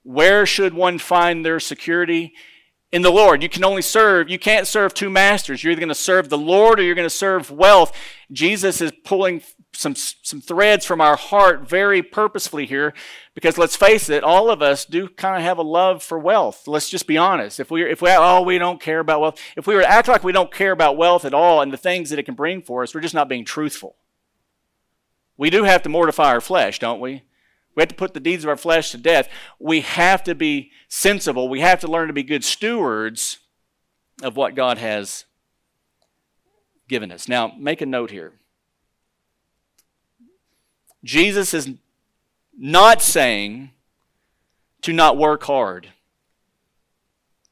Where 0.03 0.47
should 0.47 0.73
one 0.73 0.97
find 0.97 1.45
their 1.45 1.59
security? 1.59 2.33
In 2.91 3.03
the 3.03 3.11
Lord. 3.11 3.43
You 3.43 3.49
can 3.49 3.63
only 3.63 3.83
serve, 3.83 4.31
you 4.31 4.39
can't 4.39 4.65
serve 4.65 4.95
two 4.95 5.11
masters. 5.11 5.63
You're 5.63 5.73
either 5.73 5.79
going 5.79 5.89
to 5.89 5.95
serve 5.95 6.29
the 6.29 6.39
Lord 6.39 6.79
or 6.79 6.83
you're 6.83 6.95
going 6.95 7.05
to 7.05 7.09
serve 7.11 7.51
wealth. 7.51 7.95
Jesus 8.31 8.81
is 8.81 8.91
pulling 9.03 9.43
some, 9.73 9.95
some 9.95 10.41
threads 10.41 10.85
from 10.85 10.99
our 10.99 11.15
heart 11.15 11.67
very 11.67 12.01
purposefully 12.01 12.65
here 12.65 12.93
because 13.33 13.57
let's 13.57 13.75
face 13.75 14.09
it, 14.09 14.23
all 14.23 14.49
of 14.49 14.61
us 14.61 14.83
do 14.83 15.07
kind 15.07 15.37
of 15.37 15.43
have 15.43 15.57
a 15.57 15.63
love 15.63 16.03
for 16.03 16.19
wealth. 16.19 16.67
Let's 16.67 16.89
just 16.89 17.07
be 17.07 17.17
honest. 17.17 17.59
If 17.59 17.71
we, 17.71 17.89
if 17.89 18.01
we, 18.01 18.09
oh, 18.11 18.41
we 18.41 18.57
don't 18.57 18.81
care 18.81 18.99
about 18.99 19.21
wealth, 19.21 19.41
if 19.55 19.67
we 19.67 19.75
were 19.75 19.81
to 19.81 19.89
act 19.89 20.07
like 20.07 20.23
we 20.23 20.31
don't 20.31 20.53
care 20.53 20.71
about 20.71 20.97
wealth 20.97 21.23
at 21.23 21.33
all 21.33 21.61
and 21.61 21.71
the 21.71 21.77
things 21.77 22.09
that 22.09 22.19
it 22.19 22.23
can 22.23 22.35
bring 22.35 22.61
for 22.61 22.83
us, 22.83 22.93
we're 22.93 23.01
just 23.01 23.13
not 23.13 23.29
being 23.29 23.45
truthful. 23.45 23.95
We 25.37 25.49
do 25.49 25.63
have 25.63 25.83
to 25.83 25.89
mortify 25.89 26.25
our 26.25 26.41
flesh, 26.41 26.79
don't 26.79 26.99
we? 26.99 27.23
We 27.75 27.81
have 27.81 27.89
to 27.89 27.95
put 27.95 28.13
the 28.13 28.19
deeds 28.19 28.43
of 28.43 28.49
our 28.49 28.57
flesh 28.57 28.91
to 28.91 28.97
death. 28.97 29.29
We 29.57 29.81
have 29.81 30.23
to 30.23 30.35
be 30.35 30.71
sensible. 30.89 31.47
We 31.47 31.61
have 31.61 31.79
to 31.79 31.87
learn 31.87 32.07
to 32.07 32.13
be 32.13 32.23
good 32.23 32.43
stewards 32.43 33.37
of 34.21 34.35
what 34.35 34.55
God 34.55 34.77
has 34.79 35.23
given 36.89 37.11
us. 37.11 37.29
Now, 37.29 37.53
make 37.57 37.79
a 37.79 37.85
note 37.85 38.11
here. 38.11 38.33
Jesus 41.03 41.53
is 41.53 41.69
not 42.57 43.01
saying 43.01 43.71
to 44.81 44.93
not 44.93 45.17
work 45.17 45.43
hard, 45.43 45.89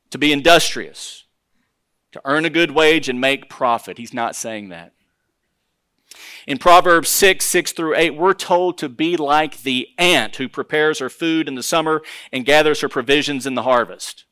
to 0.09 0.17
be 0.17 0.31
industrious, 0.31 1.25
to 2.11 2.21
earn 2.25 2.45
a 2.45 2.49
good 2.49 2.71
wage 2.71 3.09
and 3.09 3.19
make 3.21 3.49
profit. 3.49 3.97
He's 3.97 4.13
not 4.13 4.35
saying 4.35 4.69
that. 4.69 4.93
In 6.45 6.57
Proverbs 6.57 7.09
6, 7.09 7.45
6 7.45 7.73
through 7.73 7.95
8, 7.95 8.11
we're 8.11 8.33
told 8.33 8.77
to 8.77 8.89
be 8.89 9.17
like 9.17 9.63
the 9.63 9.89
ant 9.97 10.37
who 10.37 10.47
prepares 10.47 10.99
her 10.99 11.09
food 11.09 11.47
in 11.47 11.55
the 11.55 11.63
summer 11.63 12.01
and 12.31 12.45
gathers 12.45 12.81
her 12.81 12.89
provisions 12.89 13.45
in 13.45 13.55
the 13.55 13.63
harvest. 13.63 14.23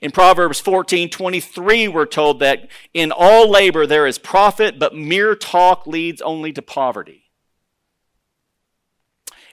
In 0.00 0.12
Proverbs 0.12 0.60
14, 0.60 1.10
23, 1.10 1.88
we're 1.88 2.06
told 2.06 2.38
that 2.40 2.68
in 2.94 3.10
all 3.10 3.50
labor 3.50 3.86
there 3.86 4.06
is 4.06 4.18
profit, 4.18 4.78
but 4.78 4.94
mere 4.94 5.34
talk 5.34 5.86
leads 5.86 6.20
only 6.22 6.52
to 6.52 6.62
poverty. 6.62 7.25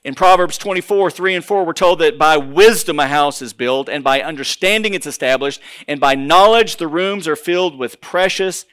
In 0.04 0.16
Proverbs 0.16 0.58
24, 0.58 1.12
3 1.12 1.36
and 1.36 1.46
4, 1.46 1.66
we're 1.66 1.72
told 1.72 2.00
that 2.00 2.18
by 2.20 2.36
wisdom 2.36 3.00
a 3.00 3.08
house 3.08 3.42
is 3.42 3.54
built, 3.54 3.88
and 3.88 4.04
by 4.04 4.22
understanding 4.22 4.94
it's 4.94 5.08
established, 5.08 5.62
and 5.88 6.00
by 6.00 6.14
knowledge 6.14 6.76
the 6.76 6.90
rooms 6.90 7.26
are 7.28 7.38
filled 7.38 7.78
with 7.78 8.02
precious 8.02 8.66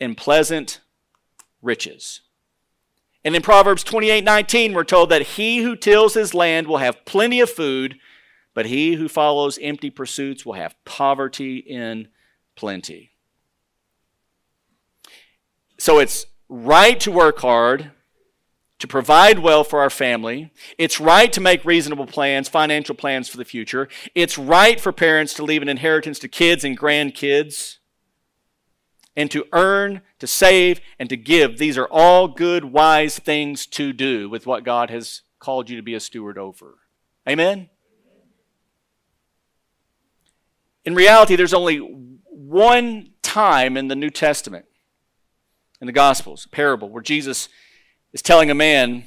and 0.00 0.16
pleasant 0.16 0.80
riches. 1.60 2.22
And 3.22 3.36
in 3.36 3.42
Proverbs 3.42 3.84
28, 3.84 4.24
19, 4.24 4.72
we're 4.72 4.84
told 4.84 5.10
that 5.10 5.22
he 5.22 5.58
who 5.58 5.76
tills 5.76 6.14
his 6.14 6.32
land 6.32 6.66
will 6.66 6.78
have 6.78 7.04
plenty 7.04 7.40
of 7.40 7.50
food, 7.50 7.96
but 8.54 8.64
he 8.66 8.94
who 8.94 9.08
follows 9.08 9.58
empty 9.60 9.90
pursuits 9.90 10.46
will 10.46 10.54
have 10.54 10.74
poverty 10.86 11.58
in 11.58 12.08
plenty. 12.56 13.10
So 15.78 15.98
it's 15.98 16.24
right 16.48 16.98
to 17.00 17.10
work 17.10 17.40
hard, 17.40 17.90
to 18.78 18.86
provide 18.86 19.40
well 19.40 19.64
for 19.64 19.80
our 19.80 19.90
family. 19.90 20.52
It's 20.78 21.00
right 21.00 21.32
to 21.32 21.40
make 21.40 21.64
reasonable 21.64 22.06
plans, 22.06 22.48
financial 22.48 22.94
plans 22.94 23.28
for 23.28 23.36
the 23.36 23.44
future. 23.44 23.88
It's 24.14 24.38
right 24.38 24.80
for 24.80 24.92
parents 24.92 25.34
to 25.34 25.44
leave 25.44 25.62
an 25.62 25.68
inheritance 25.68 26.18
to 26.20 26.28
kids 26.28 26.64
and 26.64 26.78
grandkids. 26.78 27.78
And 29.16 29.32
to 29.32 29.46
earn, 29.52 30.02
to 30.20 30.28
save, 30.28 30.80
and 30.96 31.08
to 31.08 31.16
give. 31.16 31.58
These 31.58 31.76
are 31.76 31.88
all 31.90 32.28
good, 32.28 32.66
wise 32.66 33.18
things 33.18 33.66
to 33.66 33.92
do 33.92 34.30
with 34.30 34.46
what 34.46 34.62
God 34.62 34.90
has 34.90 35.22
called 35.40 35.68
you 35.68 35.76
to 35.76 35.82
be 35.82 35.94
a 35.94 35.98
steward 35.98 36.38
over. 36.38 36.78
Amen? 37.28 37.68
In 40.84 40.94
reality, 40.94 41.34
there's 41.34 41.52
only 41.52 41.78
one 41.78 43.10
time 43.22 43.76
in 43.76 43.88
the 43.88 43.96
New 43.96 44.10
Testament, 44.10 44.66
in 45.80 45.88
the 45.88 45.92
Gospels, 45.92 46.46
a 46.46 46.48
parable, 46.48 46.88
where 46.88 47.02
Jesus 47.02 47.48
is 48.12 48.22
telling 48.22 48.50
a 48.50 48.54
man, 48.54 49.04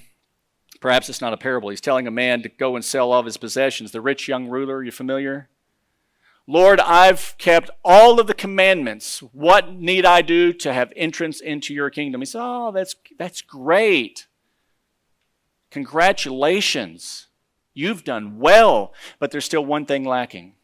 perhaps 0.79 1.09
it's 1.09 1.21
not 1.21 1.33
a 1.33 1.37
parable, 1.37 1.69
he's 1.69 1.81
telling 1.81 2.07
a 2.07 2.11
man 2.11 2.41
to 2.43 2.49
go 2.49 2.75
and 2.75 2.85
sell 2.85 3.11
all 3.11 3.19
of 3.19 3.25
his 3.25 3.37
possessions. 3.37 3.91
The 3.91 4.01
rich 4.01 4.27
young 4.27 4.47
ruler, 4.47 4.83
you 4.83 4.91
familiar? 4.91 5.49
Lord, 6.47 6.79
I've 6.79 7.35
kept 7.37 7.69
all 7.83 8.19
of 8.19 8.27
the 8.27 8.33
commandments. 8.33 9.19
What 9.31 9.73
need 9.73 10.05
I 10.05 10.21
do 10.21 10.51
to 10.53 10.73
have 10.73 10.91
entrance 10.95 11.39
into 11.39 11.73
your 11.73 11.89
kingdom? 11.89 12.21
He 12.21 12.25
said, 12.25 12.41
Oh, 12.43 12.71
that's, 12.71 12.95
that's 13.17 13.41
great. 13.41 14.27
Congratulations. 15.69 17.27
You've 17.73 18.03
done 18.03 18.39
well. 18.39 18.93
But 19.19 19.31
there's 19.31 19.45
still 19.45 19.65
one 19.65 19.85
thing 19.85 20.03
lacking. 20.03 20.55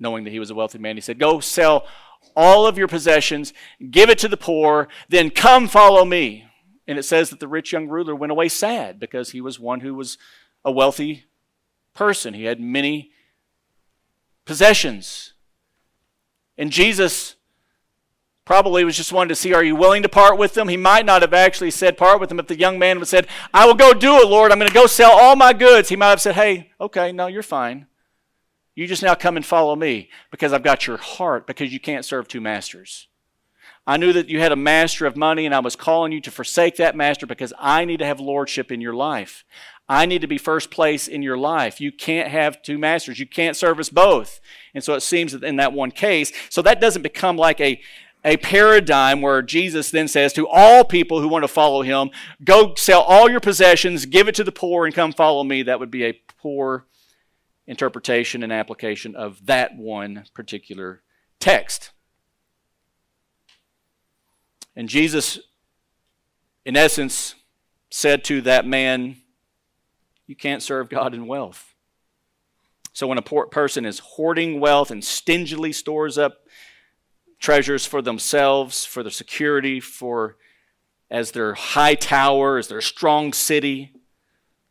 Knowing 0.00 0.24
that 0.24 0.30
he 0.30 0.38
was 0.38 0.50
a 0.50 0.54
wealthy 0.54 0.78
man, 0.78 0.96
he 0.96 1.00
said, 1.00 1.18
Go 1.18 1.40
sell 1.40 1.84
all 2.38 2.68
of 2.68 2.78
your 2.78 2.86
possessions, 2.86 3.52
give 3.90 4.08
it 4.08 4.16
to 4.18 4.28
the 4.28 4.36
poor, 4.36 4.86
then 5.08 5.28
come 5.28 5.66
follow 5.66 6.04
me. 6.04 6.44
And 6.86 6.96
it 6.96 7.02
says 7.02 7.30
that 7.30 7.40
the 7.40 7.48
rich 7.48 7.72
young 7.72 7.88
ruler 7.88 8.14
went 8.14 8.30
away 8.30 8.48
sad 8.48 9.00
because 9.00 9.32
he 9.32 9.40
was 9.40 9.58
one 9.58 9.80
who 9.80 9.92
was 9.92 10.18
a 10.64 10.70
wealthy 10.70 11.24
person. 11.94 12.34
He 12.34 12.44
had 12.44 12.60
many 12.60 13.10
possessions. 14.44 15.34
And 16.56 16.70
Jesus 16.70 17.34
probably 18.44 18.84
was 18.84 18.96
just 18.96 19.12
wanting 19.12 19.30
to 19.30 19.34
see, 19.34 19.52
are 19.52 19.64
you 19.64 19.74
willing 19.74 20.04
to 20.04 20.08
part 20.08 20.38
with 20.38 20.54
them? 20.54 20.68
He 20.68 20.76
might 20.76 21.04
not 21.04 21.22
have 21.22 21.34
actually 21.34 21.72
said 21.72 21.98
part 21.98 22.20
with 22.20 22.28
them 22.28 22.38
if 22.38 22.46
the 22.46 22.56
young 22.56 22.78
man 22.78 22.98
had 22.98 23.08
said, 23.08 23.26
I 23.52 23.66
will 23.66 23.74
go 23.74 23.92
do 23.92 24.16
it, 24.20 24.28
Lord. 24.28 24.52
I'm 24.52 24.58
going 24.60 24.68
to 24.68 24.74
go 24.74 24.86
sell 24.86 25.10
all 25.10 25.34
my 25.34 25.52
goods. 25.52 25.88
He 25.88 25.96
might 25.96 26.10
have 26.10 26.20
said, 26.20 26.36
hey, 26.36 26.70
okay, 26.80 27.10
no, 27.10 27.26
you're 27.26 27.42
fine. 27.42 27.88
You 28.78 28.86
just 28.86 29.02
now 29.02 29.16
come 29.16 29.36
and 29.36 29.44
follow 29.44 29.74
me 29.74 30.08
because 30.30 30.52
I've 30.52 30.62
got 30.62 30.86
your 30.86 30.98
heart 30.98 31.48
because 31.48 31.72
you 31.72 31.80
can't 31.80 32.04
serve 32.04 32.28
two 32.28 32.40
masters. 32.40 33.08
I 33.88 33.96
knew 33.96 34.12
that 34.12 34.28
you 34.28 34.38
had 34.38 34.52
a 34.52 34.56
master 34.56 35.04
of 35.04 35.16
money, 35.16 35.46
and 35.46 35.52
I 35.52 35.58
was 35.58 35.74
calling 35.74 36.12
you 36.12 36.20
to 36.20 36.30
forsake 36.30 36.76
that 36.76 36.94
master 36.94 37.26
because 37.26 37.52
I 37.58 37.84
need 37.84 37.96
to 37.96 38.06
have 38.06 38.20
lordship 38.20 38.70
in 38.70 38.80
your 38.80 38.94
life. 38.94 39.44
I 39.88 40.06
need 40.06 40.20
to 40.20 40.28
be 40.28 40.38
first 40.38 40.70
place 40.70 41.08
in 41.08 41.22
your 41.22 41.36
life. 41.36 41.80
You 41.80 41.90
can't 41.90 42.28
have 42.28 42.62
two 42.62 42.78
masters. 42.78 43.18
You 43.18 43.26
can't 43.26 43.56
service 43.56 43.90
both. 43.90 44.40
And 44.72 44.84
so 44.84 44.94
it 44.94 45.00
seems 45.00 45.32
that 45.32 45.42
in 45.42 45.56
that 45.56 45.72
one 45.72 45.90
case, 45.90 46.32
so 46.48 46.62
that 46.62 46.80
doesn't 46.80 47.02
become 47.02 47.36
like 47.36 47.60
a, 47.60 47.80
a 48.24 48.36
paradigm 48.36 49.22
where 49.22 49.42
Jesus 49.42 49.90
then 49.90 50.06
says 50.06 50.32
to 50.34 50.46
all 50.46 50.84
people 50.84 51.20
who 51.20 51.26
want 51.26 51.42
to 51.42 51.48
follow 51.48 51.82
him, 51.82 52.10
go 52.44 52.76
sell 52.76 53.00
all 53.02 53.28
your 53.28 53.40
possessions, 53.40 54.06
give 54.06 54.28
it 54.28 54.36
to 54.36 54.44
the 54.44 54.52
poor, 54.52 54.86
and 54.86 54.94
come 54.94 55.12
follow 55.12 55.42
me. 55.42 55.64
That 55.64 55.80
would 55.80 55.90
be 55.90 56.04
a 56.04 56.20
poor 56.40 56.84
interpretation 57.68 58.42
and 58.42 58.52
application 58.52 59.14
of 59.14 59.46
that 59.46 59.76
one 59.76 60.24
particular 60.34 61.02
text. 61.38 61.92
And 64.74 64.88
Jesus, 64.88 65.38
in 66.64 66.76
essence, 66.76 67.34
said 67.90 68.24
to 68.24 68.40
that 68.42 68.66
man, 68.66 69.18
You 70.26 70.34
can't 70.34 70.62
serve 70.62 70.88
God 70.88 71.14
in 71.14 71.26
wealth. 71.26 71.74
So 72.94 73.06
when 73.06 73.18
a 73.18 73.22
poor 73.22 73.46
person 73.46 73.84
is 73.84 74.00
hoarding 74.00 74.58
wealth 74.58 74.90
and 74.90 75.04
stingily 75.04 75.72
stores 75.72 76.16
up 76.18 76.38
treasures 77.38 77.86
for 77.86 78.02
themselves, 78.02 78.84
for 78.84 79.02
their 79.02 79.12
security, 79.12 79.78
for 79.78 80.36
as 81.10 81.32
their 81.32 81.54
high 81.54 81.94
tower, 81.94 82.58
as 82.58 82.68
their 82.68 82.80
strong 82.80 83.32
city, 83.32 83.92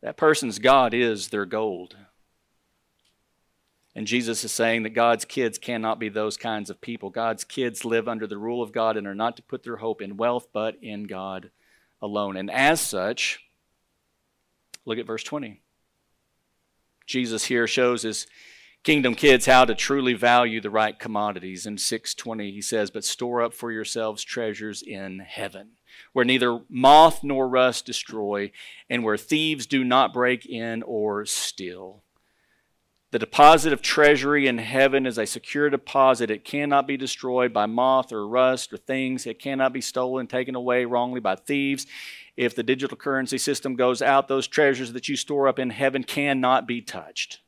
that 0.02 0.16
person's 0.16 0.58
God 0.58 0.94
is 0.94 1.28
their 1.28 1.46
gold. 1.46 1.96
And 3.94 4.06
Jesus 4.06 4.44
is 4.44 4.52
saying 4.52 4.84
that 4.84 4.90
God's 4.90 5.24
kids 5.24 5.58
cannot 5.58 5.98
be 5.98 6.08
those 6.08 6.36
kinds 6.36 6.70
of 6.70 6.80
people. 6.80 7.10
God's 7.10 7.44
kids 7.44 7.84
live 7.84 8.06
under 8.06 8.26
the 8.26 8.38
rule 8.38 8.62
of 8.62 8.72
God 8.72 8.96
and 8.96 9.06
are 9.06 9.14
not 9.14 9.36
to 9.36 9.42
put 9.42 9.64
their 9.64 9.76
hope 9.76 10.00
in 10.00 10.16
wealth, 10.16 10.48
but 10.52 10.76
in 10.82 11.04
God 11.04 11.50
alone. 12.00 12.36
And 12.36 12.50
as 12.50 12.80
such, 12.80 13.40
look 14.84 14.98
at 14.98 15.06
verse 15.06 15.24
20. 15.24 15.60
Jesus 17.06 17.46
here 17.46 17.66
shows 17.66 18.02
his 18.02 18.26
kingdom 18.84 19.14
kids 19.14 19.46
how 19.46 19.64
to 19.64 19.74
truly 19.74 20.14
value 20.14 20.60
the 20.60 20.70
right 20.70 20.98
commodities. 20.98 21.66
In 21.66 21.78
620, 21.78 22.52
he 22.52 22.62
says, 22.62 22.90
But 22.90 23.04
store 23.04 23.42
up 23.42 23.54
for 23.54 23.72
yourselves 23.72 24.22
treasures 24.22 24.82
in 24.82 25.20
heaven, 25.20 25.70
where 26.12 26.24
neither 26.24 26.60
moth 26.68 27.24
nor 27.24 27.48
rust 27.48 27.86
destroy, 27.86 28.52
and 28.88 29.02
where 29.02 29.16
thieves 29.16 29.66
do 29.66 29.82
not 29.82 30.12
break 30.12 30.46
in 30.46 30.82
or 30.82 31.24
steal. 31.24 32.02
The 33.10 33.18
deposit 33.18 33.72
of 33.72 33.80
treasury 33.80 34.46
in 34.46 34.58
heaven 34.58 35.06
is 35.06 35.16
a 35.16 35.26
secure 35.26 35.70
deposit. 35.70 36.30
It 36.30 36.44
cannot 36.44 36.86
be 36.86 36.98
destroyed 36.98 37.54
by 37.54 37.64
moth 37.64 38.12
or 38.12 38.28
rust 38.28 38.70
or 38.70 38.76
things. 38.76 39.26
It 39.26 39.38
cannot 39.38 39.72
be 39.72 39.80
stolen, 39.80 40.26
taken 40.26 40.54
away 40.54 40.84
wrongly 40.84 41.20
by 41.20 41.36
thieves. 41.36 41.86
If 42.36 42.54
the 42.54 42.62
digital 42.62 42.98
currency 42.98 43.38
system 43.38 43.76
goes 43.76 44.02
out, 44.02 44.28
those 44.28 44.46
treasures 44.46 44.92
that 44.92 45.08
you 45.08 45.16
store 45.16 45.48
up 45.48 45.58
in 45.58 45.70
heaven 45.70 46.04
cannot 46.04 46.68
be 46.68 46.82
touched. 46.82 47.40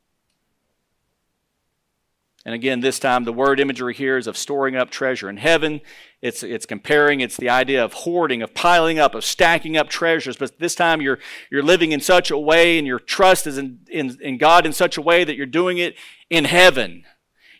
And 2.44 2.54
again, 2.54 2.80
this 2.80 2.98
time 2.98 3.24
the 3.24 3.32
word 3.32 3.60
imagery 3.60 3.94
here 3.94 4.16
is 4.16 4.26
of 4.26 4.36
storing 4.36 4.74
up 4.74 4.90
treasure 4.90 5.28
in 5.28 5.36
heaven. 5.36 5.82
It's, 6.22 6.42
it's 6.42 6.64
comparing, 6.64 7.20
it's 7.20 7.36
the 7.36 7.50
idea 7.50 7.84
of 7.84 7.92
hoarding, 7.92 8.40
of 8.40 8.54
piling 8.54 8.98
up, 8.98 9.14
of 9.14 9.24
stacking 9.24 9.76
up 9.76 9.90
treasures. 9.90 10.36
But 10.36 10.58
this 10.58 10.74
time 10.74 11.02
you're, 11.02 11.18
you're 11.50 11.62
living 11.62 11.92
in 11.92 12.00
such 12.00 12.30
a 12.30 12.38
way 12.38 12.78
and 12.78 12.86
your 12.86 12.98
trust 12.98 13.46
is 13.46 13.58
in, 13.58 13.80
in, 13.90 14.16
in 14.22 14.38
God 14.38 14.64
in 14.64 14.72
such 14.72 14.96
a 14.96 15.02
way 15.02 15.24
that 15.24 15.36
you're 15.36 15.46
doing 15.46 15.78
it 15.78 15.96
in 16.30 16.46
heaven. 16.46 17.04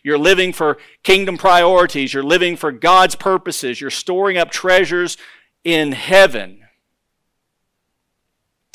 You're 0.03 0.17
living 0.17 0.51
for 0.51 0.77
kingdom 1.03 1.37
priorities. 1.37 2.13
You're 2.13 2.23
living 2.23 2.55
for 2.55 2.71
God's 2.71 3.13
purposes. 3.13 3.79
You're 3.79 3.91
storing 3.91 4.37
up 4.37 4.49
treasures 4.49 5.15
in 5.63 5.91
heaven. 5.91 6.65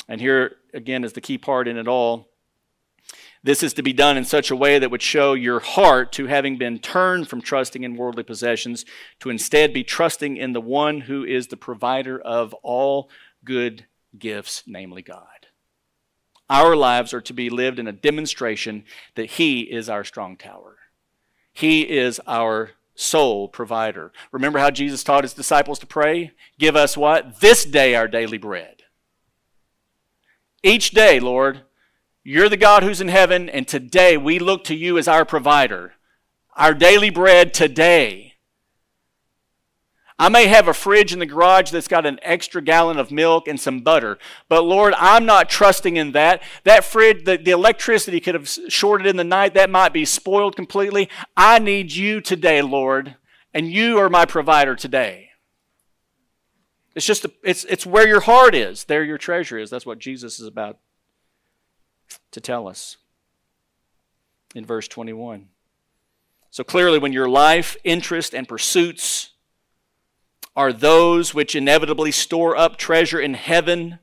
And 0.07 0.21
here 0.21 0.55
again 0.73 1.03
is 1.03 1.11
the 1.13 1.21
key 1.21 1.37
part 1.37 1.67
in 1.67 1.75
it 1.77 1.87
all. 1.87 2.29
This 3.47 3.63
is 3.63 3.71
to 3.75 3.81
be 3.81 3.93
done 3.93 4.17
in 4.17 4.25
such 4.25 4.51
a 4.51 4.57
way 4.57 4.77
that 4.77 4.91
would 4.91 5.01
show 5.01 5.31
your 5.31 5.61
heart 5.61 6.11
to 6.11 6.25
having 6.25 6.57
been 6.57 6.79
turned 6.79 7.29
from 7.29 7.39
trusting 7.39 7.81
in 7.81 7.95
worldly 7.95 8.23
possessions 8.23 8.83
to 9.21 9.29
instead 9.29 9.71
be 9.71 9.85
trusting 9.85 10.35
in 10.35 10.51
the 10.51 10.59
one 10.59 10.99
who 10.99 11.23
is 11.23 11.47
the 11.47 11.55
provider 11.55 12.19
of 12.19 12.53
all 12.55 13.09
good 13.45 13.85
gifts, 14.19 14.63
namely 14.67 15.01
God. 15.01 15.47
Our 16.49 16.75
lives 16.75 17.13
are 17.13 17.21
to 17.21 17.31
be 17.31 17.49
lived 17.49 17.79
in 17.79 17.87
a 17.87 17.93
demonstration 17.93 18.83
that 19.15 19.31
He 19.31 19.61
is 19.61 19.87
our 19.87 20.03
strong 20.03 20.35
tower. 20.35 20.75
He 21.53 21.83
is 21.83 22.19
our 22.27 22.71
sole 22.95 23.47
provider. 23.47 24.11
Remember 24.33 24.59
how 24.59 24.71
Jesus 24.71 25.05
taught 25.05 25.23
His 25.23 25.33
disciples 25.33 25.79
to 25.79 25.87
pray? 25.87 26.33
Give 26.59 26.75
us 26.75 26.97
what? 26.97 27.39
This 27.39 27.63
day 27.63 27.95
our 27.95 28.09
daily 28.09 28.39
bread. 28.39 28.83
Each 30.63 30.91
day, 30.91 31.21
Lord, 31.21 31.61
you're 32.27 32.49
the 32.49 32.57
God 32.57 32.83
who's 32.83 32.99
in 32.99 33.07
heaven, 33.07 33.47
and 33.47 33.65
today 33.65 34.17
we 34.17 34.37
look 34.37 34.65
to 34.65 34.75
you 34.75 34.97
as 34.97 35.07
our 35.07 35.23
provider, 35.23 35.93
our 36.57 36.73
daily 36.73 37.09
bread 37.09 37.53
today. 37.53 38.33
I 40.19 40.27
may 40.27 40.47
have 40.47 40.67
a 40.67 40.73
fridge 40.73 41.13
in 41.13 41.19
the 41.19 41.25
garage 41.25 41.71
that's 41.71 41.87
got 41.87 42.05
an 42.05 42.19
extra 42.23 42.61
gallon 42.61 42.97
of 42.97 43.11
milk 43.11 43.47
and 43.47 43.57
some 43.57 43.79
butter, 43.79 44.17
but 44.49 44.63
Lord, 44.63 44.93
I'm 44.97 45.25
not 45.25 45.49
trusting 45.49 45.95
in 45.95 46.11
that. 46.11 46.43
That 46.65 46.83
fridge, 46.83 47.23
the, 47.23 47.37
the 47.37 47.51
electricity 47.51 48.19
could 48.19 48.35
have 48.35 48.49
shorted 48.49 49.07
in 49.07 49.15
the 49.15 49.23
night, 49.23 49.53
that 49.53 49.69
might 49.69 49.93
be 49.93 50.03
spoiled 50.03 50.57
completely. 50.57 51.07
I 51.37 51.59
need 51.59 51.93
you 51.93 52.19
today, 52.19 52.61
Lord, 52.61 53.15
and 53.53 53.71
you 53.71 53.99
are 53.99 54.09
my 54.09 54.25
provider 54.25 54.75
today. 54.75 55.29
It's 56.93 57.05
just, 57.05 57.23
a, 57.23 57.31
it's, 57.41 57.63
it's 57.69 57.85
where 57.85 58.05
your 58.05 58.19
heart 58.19 58.53
is, 58.53 58.83
there 58.83 59.05
your 59.05 59.17
treasure 59.17 59.57
is. 59.57 59.69
That's 59.69 59.85
what 59.85 59.99
Jesus 59.99 60.41
is 60.41 60.47
about 60.47 60.79
to 62.31 62.41
tell 62.41 62.67
us 62.67 62.97
in 64.55 64.65
verse 64.65 64.87
21. 64.87 65.47
So 66.49 66.63
clearly, 66.63 66.99
when 66.99 67.13
your 67.13 67.29
life, 67.29 67.77
interest, 67.83 68.33
and 68.33 68.47
pursuits 68.47 69.31
are 70.55 70.73
those 70.73 71.33
which 71.33 71.55
inevitably 71.55 72.11
store 72.11 72.57
up 72.57 72.77
treasure 72.77 73.19
in 73.19 73.35
heaven, 73.35 73.99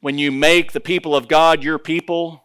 when 0.00 0.18
you 0.18 0.32
make 0.32 0.72
the 0.72 0.80
people 0.80 1.14
of 1.14 1.28
God 1.28 1.62
your 1.62 1.78
people, 1.78 2.44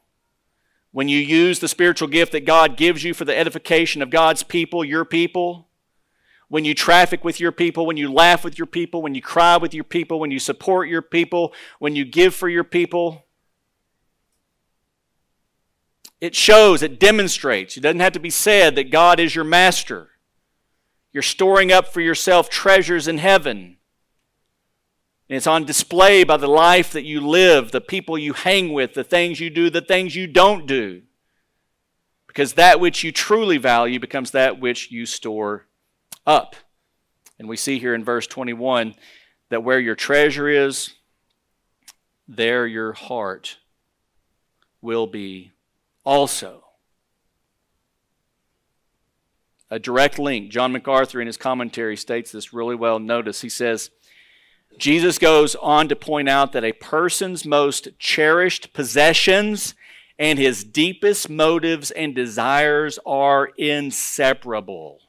when 0.92 1.08
you 1.08 1.20
use 1.20 1.60
the 1.60 1.68
spiritual 1.68 2.08
gift 2.08 2.32
that 2.32 2.46
God 2.46 2.76
gives 2.76 3.04
you 3.04 3.14
for 3.14 3.26
the 3.26 3.38
edification 3.38 4.02
of 4.02 4.10
God's 4.10 4.44
people, 4.44 4.84
your 4.84 5.06
people, 5.06 5.67
when 6.50 6.64
you 6.64 6.74
traffic 6.74 7.24
with 7.24 7.40
your 7.40 7.52
people, 7.52 7.86
when 7.86 7.98
you 7.98 8.12
laugh 8.12 8.44
with 8.44 8.58
your 8.58 8.68
people, 8.68 9.02
when 9.02 9.14
you 9.14 9.22
cry 9.22 9.58
with 9.58 9.74
your 9.74 9.84
people, 9.84 10.20
when 10.20 10.32
you 10.32 10.40
support 10.40 10.88
your 10.88 11.02
people, 11.02 11.54
when 11.80 11.96
you 11.96 12.06
give 12.06 12.34
for 12.34 12.48
your 12.48 12.64
people. 12.64 13.26
It 16.22 16.36
shows, 16.36 16.82
it 16.82 17.00
demonstrates. 17.00 17.78
It 17.78 17.82
doesn't 17.82 18.00
have 18.00 18.14
to 18.14 18.20
be 18.20 18.30
said 18.30 18.76
that 18.76 18.92
God 18.92 19.20
is 19.20 19.36
your 19.36 19.44
master. 19.44 20.10
You're 21.12 21.22
storing 21.22 21.72
up 21.72 21.88
for 21.88 22.02
yourself 22.02 22.50
treasures 22.50 23.08
in 23.08 23.18
heaven. 23.18 23.78
And 25.30 25.36
it's 25.36 25.48
on 25.48 25.66
display 25.66 26.24
by 26.24 26.38
the 26.38 26.48
life 26.48 26.94
that 26.94 27.04
you 27.04 27.20
live, 27.20 27.72
the 27.72 27.82
people 27.82 28.18
you 28.18 28.32
hang 28.34 28.72
with, 28.72 28.94
the 28.94 29.04
things 29.04 29.42
you 29.42 29.50
do, 29.50 29.70
the 29.70 29.82
things 29.82 30.16
you 30.16 30.28
don't 30.28 30.66
do. 30.66 31.02
Because 32.26 32.54
that 32.54 32.80
which 32.80 33.04
you 33.04 33.12
truly 33.12 33.58
value 33.58 34.00
becomes 34.00 34.32
that 34.32 34.60
which 34.60 34.92
you 34.92 35.06
store 35.06 35.67
up. 36.28 36.56
And 37.40 37.48
we 37.48 37.58
see 37.58 37.80
here 37.80 37.96
in 37.96 38.04
verse 38.04 38.28
21 38.28 38.94
that 39.50 39.64
where 39.64 39.80
your 39.80 39.96
treasure 39.96 40.50
is, 40.50 40.94
there 42.28 42.68
your 42.68 42.94
heart 42.94 43.58
will 44.82 45.08
be 45.08 45.54
also. 46.04 46.66
A 49.70 49.80
direct 49.80 50.20
link. 50.20 50.52
John 50.52 50.72
MacArthur 50.72 51.20
in 51.20 51.28
his 51.28 51.38
commentary 51.38 51.98
states 51.98 52.32
this 52.32 52.54
really 52.54 52.76
well. 52.76 53.00
Notice 53.00 53.42
he 53.42 53.50
says, 53.50 53.90
Jesus 54.78 55.18
goes 55.18 55.56
on 55.56 55.88
to 55.90 55.96
point 55.96 56.30
out 56.30 56.52
that 56.52 56.64
a 56.64 56.72
person's 56.72 57.46
most 57.46 57.90
cherished 57.98 58.74
possessions 58.74 59.74
and 60.20 60.40
his 60.40 60.64
deepest 60.64 61.30
motives 61.30 61.92
and 61.92 62.14
desires 62.16 63.00
are 63.06 63.50
inseparable. 63.58 65.00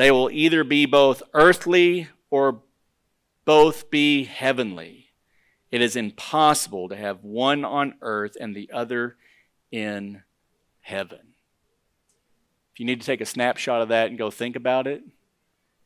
They 0.00 0.10
will 0.10 0.30
either 0.30 0.64
be 0.64 0.86
both 0.86 1.22
earthly 1.34 2.08
or 2.30 2.62
both 3.44 3.90
be 3.90 4.24
heavenly. 4.24 5.10
It 5.70 5.82
is 5.82 5.94
impossible 5.94 6.88
to 6.88 6.96
have 6.96 7.22
one 7.22 7.66
on 7.66 7.96
earth 8.00 8.34
and 8.40 8.56
the 8.56 8.70
other 8.72 9.18
in 9.70 10.22
heaven. 10.80 11.34
If 12.72 12.80
you 12.80 12.86
need 12.86 13.02
to 13.02 13.06
take 13.06 13.20
a 13.20 13.26
snapshot 13.26 13.82
of 13.82 13.88
that 13.90 14.08
and 14.08 14.16
go 14.16 14.30
think 14.30 14.56
about 14.56 14.86
it, 14.86 15.02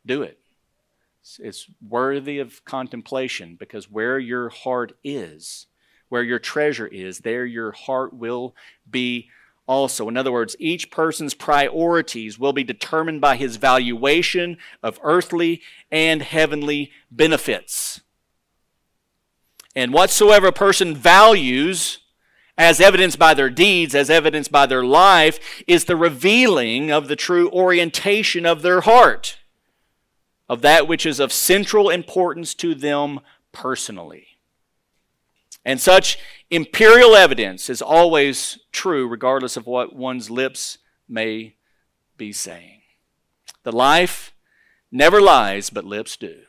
do 0.07 0.22
it. 0.22 0.38
It's 1.40 1.68
worthy 1.85 2.38
of 2.38 2.64
contemplation 2.64 3.57
because 3.59 3.90
where 3.90 4.20
your 4.20 4.48
heart 4.48 4.96
is, 5.03 5.66
where 6.09 6.22
your 6.22 6.38
treasure 6.38 6.87
is, 6.87 7.18
there 7.18 7.44
your 7.44 7.72
heart 7.72 8.14
will 8.14 8.55
be 8.88 9.29
also. 9.66 10.09
In 10.09 10.16
other 10.16 10.33
words, 10.33 10.57
each 10.59 10.90
person's 10.90 11.35
priorities 11.35 12.38
will 12.38 12.53
be 12.53 12.64
determined 12.64 13.20
by 13.20 13.37
his 13.37 13.57
valuation 13.57 14.59
of 14.83 14.98
earthly 15.03 15.62
and 15.90 16.22
heavenly 16.22 16.90
benefits. 17.11 18.00
And 19.77 19.92
whatsoever 19.92 20.48
a 20.48 20.53
person 20.53 20.94
values, 20.94 21.98
as 22.57 22.81
evidenced 22.81 23.18
by 23.18 23.35
their 23.35 23.50
deeds, 23.50 23.94
as 23.94 24.11
evidenced 24.11 24.53
by 24.53 24.66
their 24.66 24.85
life, 24.85 25.62
is 25.66 25.87
the 25.87 25.96
revealing 25.96 26.90
of 26.90 27.09
the 27.09 27.16
true 27.16 27.50
orientation 27.50 28.46
of 28.46 28.62
their 28.62 28.83
heart 28.83 29.38
of 30.48 30.62
that 30.62 30.87
which 30.87 31.07
is 31.07 31.20
of 31.20 31.33
central 31.33 31.90
importance 31.90 32.55
to 32.55 32.74
them 32.74 33.20
personally. 33.53 34.34
And 35.64 35.81
such 35.81 36.18
empirical 36.50 37.16
evidence 37.16 37.70
is 37.70 37.81
always 37.81 38.59
true, 38.70 39.09
regardless 39.09 39.57
of 39.57 39.66
what 39.66 39.96
one's 39.96 40.31
lips 40.31 40.79
may 41.09 41.55
be 42.16 42.33
saying. 42.33 42.83
The 43.62 43.72
life 43.72 44.35
never 44.92 45.20
lies, 45.20 45.70
but 45.70 45.85
lips 45.85 46.16
do. 46.16 46.42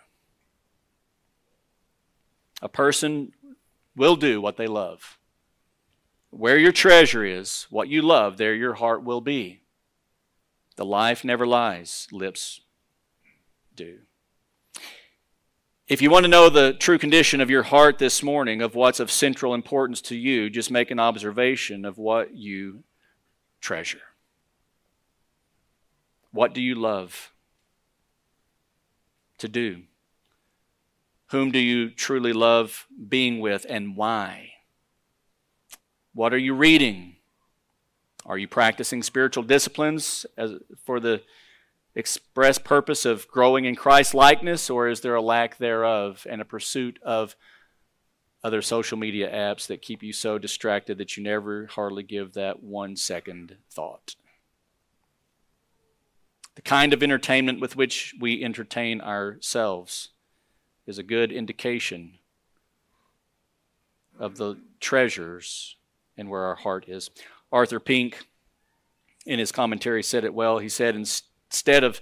A 2.62 2.70
person 2.70 3.32
will 3.96 4.16
do 4.16 4.42
what 4.42 4.58
they 4.58 4.68
love. 4.68 5.18
Where 6.30 6.58
your 6.58 6.74
treasure 6.74 7.24
is, 7.24 7.68
what 7.70 7.88
you 7.88 8.02
love, 8.02 8.38
there 8.38 8.54
your 8.54 8.74
heart 8.74 9.04
will 9.04 9.22
be. 9.22 9.62
The 10.76 10.86
life 10.86 11.24
never 11.24 11.48
lies, 11.48 12.08
lips 12.12 12.60
do. 13.74 14.00
If 15.88 16.02
you 16.02 16.10
want 16.10 16.24
to 16.24 16.30
know 16.30 16.50
the 16.50 16.74
true 16.74 16.98
condition 16.98 17.42
of 17.42 17.52
your 17.52 17.62
heart 17.62 18.00
this 18.00 18.24
morning, 18.24 18.60
of 18.64 18.74
what's 18.74 19.00
of 19.00 19.12
central 19.12 19.54
importance 19.54 20.02
to 20.02 20.16
you, 20.16 20.50
just 20.50 20.72
make 20.72 20.90
an 20.90 21.00
observation 21.00 21.86
of 21.86 22.00
what 22.00 22.34
you 22.34 22.84
treasure. 23.62 24.02
What 26.32 26.56
do 26.56 26.62
you 26.62 26.74
love 26.74 27.32
to 29.38 29.48
do? 29.48 29.84
Whom 31.28 31.52
do 31.52 31.60
you 31.60 31.92
truly 31.92 32.34
love 32.34 32.88
being 33.08 33.40
with 33.40 33.68
and 33.70 33.96
why? 33.96 34.54
What 36.16 36.34
are 36.34 36.40
you 36.40 36.56
reading? 36.56 37.18
Are 38.26 38.40
you 38.40 38.48
practicing 38.48 39.04
spiritual 39.04 39.44
disciplines 39.44 40.26
as, 40.36 40.56
for 40.84 41.00
the 41.00 41.22
express 41.96 42.58
purpose 42.58 43.06
of 43.06 43.28
growing 43.30 43.66
in 43.66 43.76
Christ 43.76 44.14
likeness, 44.14 44.70
or 44.70 44.88
is 44.88 45.02
there 45.02 45.16
a 45.16 45.22
lack 45.22 45.58
thereof 45.58 46.28
and 46.30 46.42
a 46.42 46.46
pursuit 46.46 47.00
of 47.04 47.36
other 48.44 48.62
social 48.62 48.98
media 48.98 49.32
apps 49.34 49.66
that 49.68 49.82
keep 49.82 50.04
you 50.04 50.14
so 50.14 50.38
distracted 50.38 50.98
that 50.98 51.18
you 51.18 51.24
never 51.24 51.68
hardly 51.68 52.04
give 52.04 52.34
that 52.34 52.62
one 52.62 52.96
second 52.96 53.58
thought? 53.72 54.16
The 56.56 56.62
kind 56.62 56.94
of 56.94 57.02
entertainment 57.02 57.60
with 57.60 57.76
which 57.76 58.14
we 58.20 58.44
entertain 58.44 59.02
ourselves 59.02 60.10
is 60.86 60.98
a 60.98 61.04
good 61.04 61.32
indication 61.32 62.20
of 64.18 64.38
the 64.38 64.58
treasures 64.80 65.76
and 66.18 66.30
where 66.30 66.44
our 66.44 66.56
heart 66.56 66.88
is. 66.88 67.10
Arthur 67.52 67.80
Pink, 67.80 68.26
in 69.26 69.40
his 69.40 69.52
commentary, 69.52 70.04
said 70.04 70.24
it 70.24 70.34
well. 70.34 70.60
He 70.60 70.70
said, 70.70 70.96
Instead 71.50 71.84
of 71.84 72.02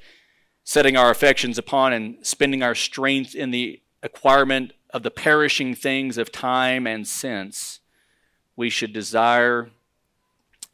setting 0.64 0.96
our 0.96 1.12
affections 1.12 1.58
upon 1.58 1.94
and 1.94 2.26
spending 2.26 2.64
our 2.64 2.76
strength 2.76 3.36
in 3.36 3.52
the 3.52 3.82
acquirement 4.02 4.74
of 4.90 5.04
the 5.04 5.12
perishing 5.12 5.76
things 5.76 6.18
of 6.18 6.32
time 6.32 6.88
and 6.88 7.08
sense, 7.08 7.80
we 8.56 8.70
should 8.70 8.94
desire 8.94 9.72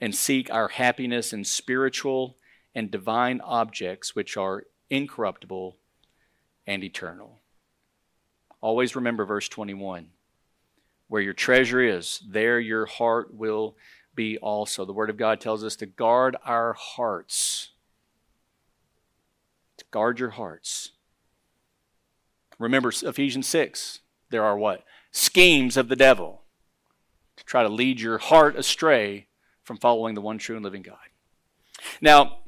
and 0.02 0.16
seek 0.16 0.52
our 0.52 0.70
happiness 0.70 1.34
in 1.34 1.44
spiritual 1.44 2.38
and 2.76 2.92
divine 2.92 3.42
objects 3.42 4.16
which 4.16 4.38
are 4.38 4.64
incorruptible 4.90 5.78
and 6.68 6.84
eternal. 6.84 7.40
Always 8.62 8.96
remember 8.96 9.26
verse 9.26 9.50
21. 9.50 10.10
Where 11.08 11.22
your 11.22 11.34
treasure 11.34 11.82
is, 11.82 12.22
there 12.28 12.60
your 12.60 12.86
heart 12.86 13.34
will 13.34 13.76
be 14.14 14.38
also. 14.38 14.86
The 14.86 14.94
Word 14.94 15.10
of 15.10 15.18
God 15.18 15.42
tells 15.42 15.64
us 15.64 15.76
to 15.78 15.86
guard 15.86 16.36
our 16.46 16.74
hearts 16.74 17.70
Guard 19.92 20.20
your 20.20 20.32
hearts. 20.32 20.92
Remember 22.58 22.90
Ephesians 22.90 23.48
6. 23.48 24.00
There 24.30 24.44
are 24.44 24.58
what? 24.58 24.84
Schemes 25.12 25.78
of 25.78 25.88
the 25.88 25.96
devil 25.96 26.44
to 27.38 27.44
try 27.46 27.64
to 27.64 27.70
lead 27.70 28.00
your 28.00 28.18
heart 28.18 28.56
astray 28.56 29.28
from 29.64 29.78
following 29.78 30.14
the 30.14 30.22
one 30.22 30.38
true 30.38 30.56
and 30.56 30.64
living 30.64 30.82
God. 30.82 30.98
Now, 32.02 32.40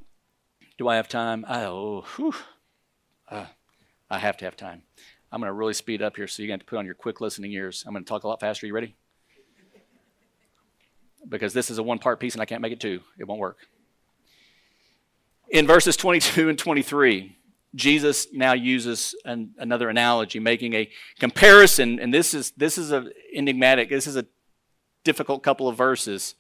do 0.78 0.88
I 0.88 0.98
have 0.98 1.08
time? 1.08 1.46
I, 1.48 1.64
Oh, 1.64 2.06
whew. 2.16 2.34
Uh, 3.30 3.46
I 4.10 4.20
have 4.20 4.38
to 4.38 4.46
have 4.46 4.58
time. 4.58 4.84
I'm 5.32 5.40
going 5.40 5.48
to 5.48 5.54
really 5.54 5.74
speed 5.74 6.02
up 6.02 6.18
here 6.18 6.28
so 6.28 6.44
you're 6.44 6.48
going 6.50 6.60
to 6.60 6.66
put 6.66 6.78
on 6.78 6.86
your 6.86 6.96
quick 6.96 7.22
listening 7.22 7.54
ears. 7.54 7.84
I'm 7.88 7.94
going 7.94 8.04
to 8.04 8.10
talk 8.10 8.24
a 8.24 8.28
lot 8.28 8.42
faster. 8.42 8.68
You 8.68 8.74
ready? 8.74 8.96
Because 11.28 11.54
this 11.54 11.70
is 11.70 11.78
a 11.78 11.84
one 11.84 12.00
part 12.00 12.20
piece 12.20 12.34
and 12.34 12.42
I 12.42 12.46
can't 12.46 12.62
make 12.62 12.74
it 12.74 12.82
two. 12.82 13.00
It 13.18 13.28
won't 13.28 13.40
work. 13.40 13.58
In 15.52 15.68
verses 15.68 15.98
22 15.98 16.48
and 16.48 16.58
23, 16.58 17.36
Jesus 17.76 18.28
now 18.32 18.54
uses 18.54 19.14
an, 19.26 19.54
another 19.58 19.90
analogy, 19.90 20.40
making 20.40 20.74
a 20.74 20.90
comparison, 21.20 22.00
and 22.00 22.14
this 22.14 22.34
is 22.34 22.52
this 22.52 22.78
is 22.78 22.94
a 22.94 23.08
enigmatic. 23.34 23.90
This 23.90 24.08
is 24.08 24.16
a 24.16 24.26
difficult 25.04 25.44
couple 25.44 25.68
of 25.68 25.76
verses, 25.76 26.36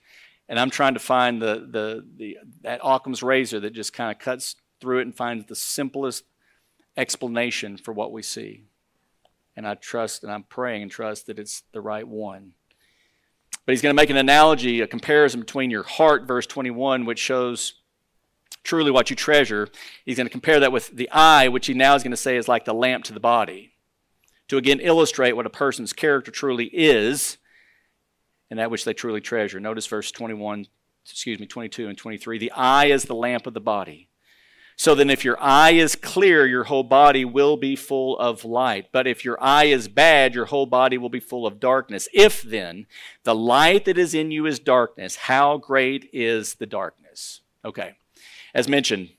and 0.47 0.57
I'm 0.57 0.69
trying 0.69 0.93
to 0.93 1.01
find 1.01 1.41
the 1.41 1.67
the, 1.69 2.05
the 2.15 2.37
that 2.61 2.79
Occam's 2.81 3.21
razor 3.21 3.59
that 3.59 3.73
just 3.73 3.91
kind 3.91 4.11
of 4.11 4.17
cuts 4.17 4.55
through 4.79 4.99
it 4.99 5.03
and 5.03 5.15
finds 5.15 5.45
the 5.45 5.55
simplest 5.55 6.23
explanation 6.95 7.75
for 7.75 7.93
what 7.93 8.13
we 8.13 8.21
see. 8.21 8.63
And 9.57 9.67
I 9.67 9.75
trust 9.75 10.23
and 10.23 10.31
I'm 10.31 10.43
praying 10.43 10.83
and 10.83 10.91
trust 10.91 11.27
that 11.27 11.37
it's 11.37 11.63
the 11.73 11.81
right 11.81 12.07
one. 12.07 12.53
But 13.65 13.73
he's 13.73 13.81
going 13.81 13.93
to 13.93 14.01
make 14.01 14.09
an 14.09 14.17
analogy, 14.17 14.79
a 14.79 14.87
comparison 14.87 15.41
between 15.41 15.69
your 15.69 15.83
heart, 15.83 16.25
verse 16.25 16.47
21, 16.47 17.05
which 17.05 17.19
shows 17.19 17.80
truly 18.63 18.91
what 18.91 19.09
you 19.09 19.15
treasure. 19.15 19.67
He's 20.05 20.17
going 20.17 20.27
to 20.27 20.31
compare 20.31 20.59
that 20.59 20.71
with 20.71 20.95
the 20.95 21.09
eye, 21.11 21.47
which 21.47 21.67
he 21.67 21.73
now 21.73 21.95
is 21.95 22.03
going 22.03 22.11
to 22.11 22.17
say 22.17 22.37
is 22.37 22.47
like 22.47 22.65
the 22.65 22.73
lamp 22.73 23.03
to 23.05 23.13
the 23.13 23.19
body, 23.19 23.73
to 24.47 24.57
again 24.57 24.79
illustrate 24.79 25.33
what 25.33 25.45
a 25.45 25.51
person's 25.51 25.93
character 25.93 26.31
truly 26.31 26.65
is 26.65 27.37
and 28.49 28.59
that 28.59 28.69
which 28.69 28.83
they 28.83 28.93
truly 28.93 29.21
treasure. 29.21 29.59
Notice 29.59 29.87
verse 29.87 30.11
21, 30.11 30.67
excuse 31.05 31.39
me, 31.39 31.47
22 31.47 31.87
and 31.87 31.97
23. 31.97 32.37
The 32.37 32.51
eye 32.51 32.85
is 32.85 33.03
the 33.03 33.15
lamp 33.15 33.47
of 33.47 33.53
the 33.53 33.61
body. 33.61 34.09
So 34.75 34.95
then, 34.95 35.09
if 35.09 35.23
your 35.23 35.37
eye 35.39 35.71
is 35.71 35.95
clear, 35.95 36.45
your 36.47 36.63
whole 36.63 36.83
body 36.83 37.23
will 37.23 37.55
be 37.55 37.75
full 37.75 38.17
of 38.17 38.43
light. 38.43 38.87
But 38.91 39.05
if 39.05 39.23
your 39.23 39.41
eye 39.41 39.65
is 39.65 39.87
bad, 39.87 40.33
your 40.33 40.45
whole 40.45 40.65
body 40.65 40.97
will 40.97 41.09
be 41.09 41.19
full 41.19 41.45
of 41.45 41.59
darkness. 41.59 42.07
If 42.13 42.41
then 42.41 42.87
the 43.23 43.35
light 43.35 43.85
that 43.85 43.97
is 43.97 44.15
in 44.15 44.31
you 44.31 44.47
is 44.47 44.59
darkness, 44.59 45.15
how 45.17 45.57
great 45.57 46.09
is 46.11 46.55
the 46.55 46.65
darkness? 46.65 47.41
Okay. 47.63 47.95
As 48.53 48.67
mentioned, 48.67 49.09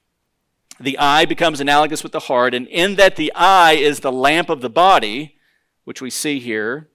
the 0.78 0.98
eye 0.98 1.24
becomes 1.24 1.60
analogous 1.60 2.02
with 2.02 2.12
the 2.12 2.20
heart, 2.20 2.54
and 2.54 2.66
in 2.68 2.96
that 2.96 3.16
the 3.16 3.32
eye 3.34 3.72
is 3.72 4.00
the 4.00 4.12
lamp 4.12 4.50
of 4.50 4.60
the 4.60 4.70
body, 4.70 5.36
which 5.84 6.02
we 6.02 6.10
see 6.10 6.40
here, 6.40 6.88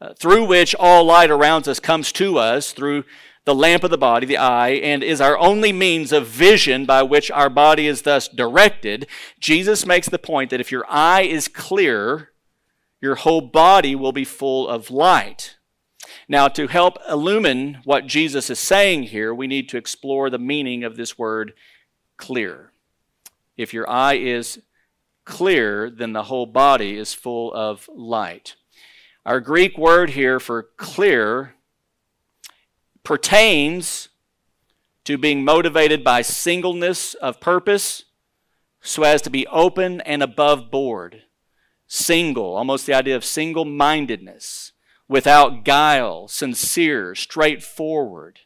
uh, 0.00 0.14
through 0.14 0.44
which 0.44 0.74
all 0.74 1.04
light 1.04 1.30
around 1.30 1.66
us 1.68 1.80
comes 1.80 2.12
to 2.12 2.38
us 2.38 2.72
through 2.72 3.04
the 3.44 3.54
lamp 3.54 3.84
of 3.84 3.90
the 3.90 3.98
body, 3.98 4.26
the 4.26 4.38
eye, 4.38 4.70
and 4.70 5.04
is 5.04 5.20
our 5.20 5.38
only 5.38 5.72
means 5.72 6.12
of 6.12 6.26
vision 6.26 6.86
by 6.86 7.02
which 7.02 7.30
our 7.30 7.50
body 7.50 7.86
is 7.86 8.02
thus 8.02 8.26
directed. 8.26 9.06
Jesus 9.38 9.84
makes 9.84 10.08
the 10.08 10.18
point 10.18 10.50
that 10.50 10.60
if 10.60 10.72
your 10.72 10.84
eye 10.88 11.22
is 11.22 11.46
clear, 11.46 12.30
your 13.00 13.16
whole 13.16 13.42
body 13.42 13.94
will 13.94 14.12
be 14.12 14.24
full 14.24 14.66
of 14.66 14.90
light. 14.90 15.56
Now, 16.28 16.48
to 16.48 16.66
help 16.66 16.98
illumine 17.08 17.78
what 17.84 18.06
Jesus 18.06 18.48
is 18.48 18.58
saying 18.58 19.04
here, 19.04 19.34
we 19.34 19.46
need 19.46 19.68
to 19.70 19.76
explore 19.76 20.30
the 20.30 20.38
meaning 20.38 20.82
of 20.82 20.96
this 20.96 21.18
word 21.18 21.52
clear. 22.16 22.72
If 23.56 23.74
your 23.74 23.88
eye 23.88 24.16
is 24.16 24.62
clear, 25.24 25.90
then 25.90 26.12
the 26.12 26.24
whole 26.24 26.46
body 26.46 26.96
is 26.96 27.12
full 27.12 27.52
of 27.52 27.88
light. 27.94 28.56
Our 29.26 29.40
Greek 29.40 29.76
word 29.76 30.10
here 30.10 30.40
for 30.40 30.68
clear 30.76 31.54
pertains 33.02 34.08
to 35.04 35.18
being 35.18 35.44
motivated 35.44 36.02
by 36.02 36.22
singleness 36.22 37.14
of 37.14 37.40
purpose 37.40 38.04
so 38.80 39.02
as 39.02 39.22
to 39.22 39.30
be 39.30 39.46
open 39.48 40.00
and 40.02 40.22
above 40.22 40.70
board. 40.70 41.22
Single, 41.86 42.56
almost 42.56 42.86
the 42.86 42.94
idea 42.94 43.14
of 43.14 43.24
single 43.24 43.66
mindedness 43.66 44.72
without 45.08 45.64
guile, 45.64 46.28
sincere, 46.28 47.14
straightforward, 47.14 48.40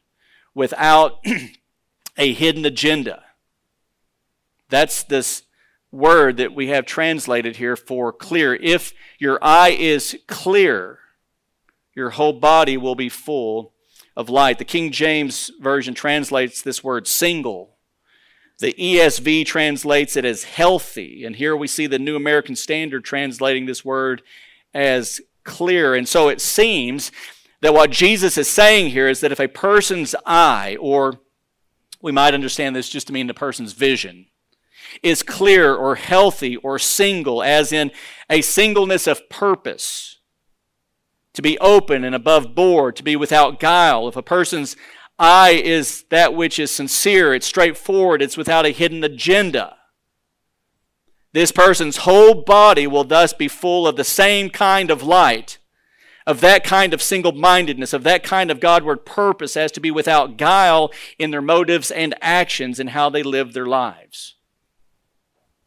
without 0.55 1.25
a 2.17 2.33
hidden 2.33 2.65
agenda. 2.65 3.25
That's 4.69 5.03
this 5.03 5.43
word 5.91 6.37
that 6.37 6.55
we 6.55 6.69
have 6.69 6.85
translated 6.85 7.57
here 7.57 7.77
for 7.77 8.13
clear. 8.13 8.55
If 8.55 8.93
your 9.19 9.39
eye 9.43 9.71
is 9.71 10.19
clear, 10.27 10.99
your 11.95 12.11
whole 12.11 12.35
body 12.35 12.77
will 12.77 12.95
be 12.95 13.09
full 13.09 13.73
of 14.17 14.29
light. 14.29 14.59
The 14.59 14.65
King 14.65 14.91
James 14.91 15.51
Version 15.61 15.95
translates 15.95 16.61
this 16.61 16.85
word 16.85 17.07
single. 17.07 17.77
The 18.59 18.75
ESV 18.75 19.47
translates 19.47 20.17
it 20.17 20.25
as 20.25 20.45
healthy. 20.45 21.25
And 21.25 21.37
here 21.37 21.57
we 21.57 21.69
see 21.69 21.87
the 21.87 21.99
New 21.99 22.17
American 22.17 22.57
Standard 22.57 23.05
translating 23.05 23.67
this 23.67 23.85
word 23.85 24.23
as 24.75 25.21
clear. 25.49 25.95
And 25.95 26.07
so 26.07 26.29
it 26.29 26.41
seems 26.41 27.11
that 27.61 27.75
what 27.75 27.91
Jesus 27.91 28.39
is 28.39 28.49
saying 28.49 28.91
here 28.91 29.09
is 29.09 29.21
that 29.21 29.33
if 29.33 29.41
a 29.41 29.49
person's 29.49 30.15
eye, 30.25 30.77
or 30.79 31.21
we 32.01 32.13
might 32.13 32.35
understand 32.35 32.77
this 32.77 32.89
just 32.89 33.09
to 33.09 33.13
mean 33.13 33.27
the 33.27 33.35
person's 33.35 33.73
vision, 33.73 34.27
is 35.03 35.23
clear 35.23 35.75
or 35.75 35.97
healthy 35.97 36.57
or 36.57 36.79
single, 36.79 37.43
as 37.43 37.73
in 37.73 37.91
a 38.31 38.41
singleness 38.43 39.07
of 39.07 39.29
purpose, 39.29 40.19
to 41.35 41.43
be 41.43 41.59
open 41.59 42.05
and 42.05 42.15
above 42.15 42.55
board, 42.55 42.95
to 42.97 43.03
be 43.03 43.17
without 43.17 43.59
guile. 43.59 44.07
If 44.09 44.17
a 44.17 44.23
person's 44.23 44.77
eye 45.19 45.61
is 45.63 46.05
that 46.11 46.35
which 46.35 46.59
is 46.59 46.71
sincere, 46.71 47.35
it's 47.35 47.47
straightforward, 47.47 48.23
it's 48.23 48.37
without 48.37 48.67
a 48.67 48.71
hidden 48.71 49.03
agenda. 49.03 49.78
This 51.33 51.53
person's 51.53 51.99
whole 51.99 52.35
body 52.35 52.87
will 52.87 53.05
thus 53.05 53.33
be 53.33 53.49
full 53.49 53.87
of 53.87 53.97
the 53.97 54.05
same 54.05 54.49
kind 54.49 54.91
of 54.91 55.03
light, 55.03 55.59
of 56.27 56.41
that 56.41 56.65
kind 56.65 56.95
of 56.95 57.03
single 57.03 57.33
mindedness, 57.33 57.93
of 57.93 58.03
that 58.05 58.23
kind 58.23 58.51
of 58.51 58.61
Godward 58.61 59.05
purpose 59.05 59.57
as 59.57 59.71
to 59.73 59.81
be 59.81 59.91
without 59.91 60.37
guile 60.37 60.91
in 61.19 61.31
their 61.31 61.43
motives 61.43 61.91
and 61.91 62.15
actions 62.21 62.81
and 62.81 62.91
how 62.91 63.11
they 63.11 63.23
live 63.23 63.53
their 63.53 63.67
lives. 63.67 64.37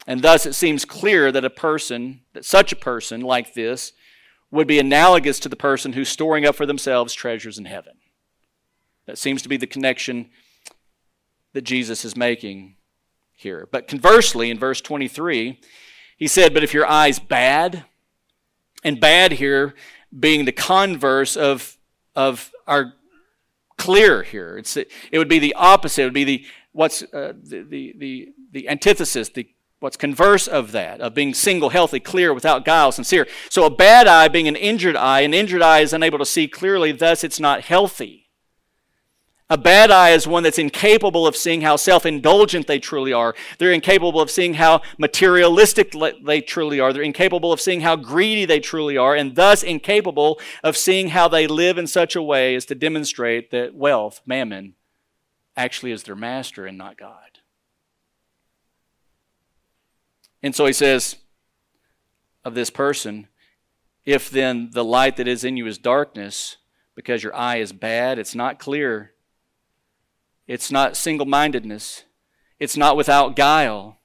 And 0.08 0.21
thus 0.21 0.45
it 0.45 0.54
seems 0.54 0.84
clear 0.84 1.32
that 1.32 1.45
a 1.45 1.50
person, 1.50 2.21
that 2.34 2.45
such 2.45 2.71
a 2.71 2.76
person 2.76 3.21
like 3.21 3.54
this, 3.54 3.93
would 4.50 4.67
be 4.67 4.80
analogous 4.80 5.39
to 5.39 5.50
the 5.50 5.56
person 5.56 5.93
who's 5.93 6.10
storing 6.10 6.45
up 6.45 6.56
for 6.56 6.65
themselves 6.65 7.13
treasures 7.13 7.58
in 7.58 7.65
heaven. 7.65 7.93
That 9.06 9.17
seems 9.17 9.41
to 9.43 9.50
be 9.50 9.58
the 9.58 9.67
connection 9.67 10.30
that 11.54 11.62
Jesus 11.62 12.04
is 12.04 12.15
making 12.15 12.76
here. 13.41 13.67
But 13.71 13.88
conversely, 13.88 14.49
in 14.49 14.58
verse 14.58 14.82
23, 14.82 15.60
he 16.17 16.27
said, 16.27 16.54
But 16.54 16.63
if 16.63 16.73
your 16.73 16.88
eye's 16.88 17.19
bad, 17.19 17.86
and 18.84 18.99
bad 18.99 19.34
here 19.34 19.75
being 20.17 20.45
the 20.45 20.51
converse 20.51 21.38
of, 21.38 21.77
of 22.15 22.51
our 22.67 22.93
clear 23.77 24.23
here. 24.23 24.58
It's, 24.58 24.77
it 24.77 24.89
would 25.13 25.30
be 25.30 25.39
the 25.39 25.54
opposite. 25.56 26.01
It 26.01 26.06
would 26.06 26.13
be 26.13 26.23
the 26.23 26.45
what's 26.71 27.01
uh, 27.01 27.34
the, 27.41 27.63
the, 27.63 27.93
the, 27.97 28.30
the 28.51 28.69
antithesis, 28.69 29.30
the 29.30 29.47
what's 29.80 29.97
converse 29.97 30.47
of 30.47 30.71
that, 30.73 31.01
of 31.01 31.13
being 31.13 31.34
single, 31.34 31.69
healthy, 31.69 31.99
clear, 31.99 32.34
without 32.34 32.65
guile, 32.65 32.91
sincere. 32.91 33.27
So 33.49 33.65
a 33.65 33.69
bad 33.69 34.08
eye 34.08 34.27
being 34.27 34.47
an 34.47 34.56
injured 34.56 34.95
eye, 34.95 35.21
an 35.21 35.34
injured 35.34 35.62
eye 35.62 35.80
is 35.80 35.93
unable 35.93 36.19
to 36.19 36.25
see 36.25 36.47
clearly, 36.47 36.91
thus 36.91 37.23
it's 37.23 37.39
not 37.39 37.62
healthy. 37.62 38.21
A 39.52 39.58
bad 39.58 39.92
eye 39.92 40.12
is 40.12 40.26
one 40.26 40.44
that's 40.44 40.58
incapable 40.58 41.28
of 41.28 41.36
seeing 41.36 41.60
how 41.60 41.76
self 41.76 42.06
indulgent 42.06 42.68
they 42.68 42.80
truly 42.80 43.12
are. 43.12 43.36
They're 43.58 43.74
incapable 43.74 44.22
of 44.22 44.32
seeing 44.32 44.54
how 44.54 44.82
materialistic 44.98 45.94
they 46.24 46.40
truly 46.40 46.80
are. 46.80 46.94
They're 46.94 47.02
incapable 47.04 47.52
of 47.52 47.60
seeing 47.60 47.82
how 47.82 47.98
greedy 47.98 48.46
they 48.46 48.62
truly 48.62 48.96
are, 48.96 49.14
and 49.14 49.36
thus 49.36 49.62
incapable 49.62 50.40
of 50.64 50.78
seeing 50.78 51.10
how 51.10 51.28
they 51.28 51.48
live 51.48 51.78
in 51.78 51.86
such 51.86 52.16
a 52.16 52.24
way 52.24 52.56
as 52.56 52.64
to 52.68 52.76
demonstrate 52.76 53.52
that 53.52 53.76
wealth, 53.76 54.22
mammon, 54.26 54.76
actually 55.58 55.92
is 55.92 56.04
their 56.04 56.16
master 56.16 56.66
and 56.66 56.78
not 56.78 56.98
God. 56.98 57.40
And 60.42 60.56
so 60.56 60.66
he 60.66 60.72
says 60.72 61.18
of 62.46 62.56
this 62.56 62.70
person, 62.70 63.28
if 64.06 64.30
then 64.30 64.70
the 64.72 64.86
light 64.86 65.18
that 65.18 65.28
is 65.28 65.44
in 65.44 65.58
you 65.58 65.68
is 65.68 65.78
darkness, 65.78 66.56
because 66.96 67.22
your 67.22 67.36
eye 67.36 67.58
is 67.58 67.74
bad, 67.74 68.18
it's 68.18 68.34
not 68.34 68.58
clear, 68.58 69.11
it's 70.52 70.70
not 70.70 70.98
single 70.98 71.26
mindedness, 71.26 72.04
it's 72.60 72.76
not 72.76 72.98
without 72.98 73.38
guile. 73.38 74.00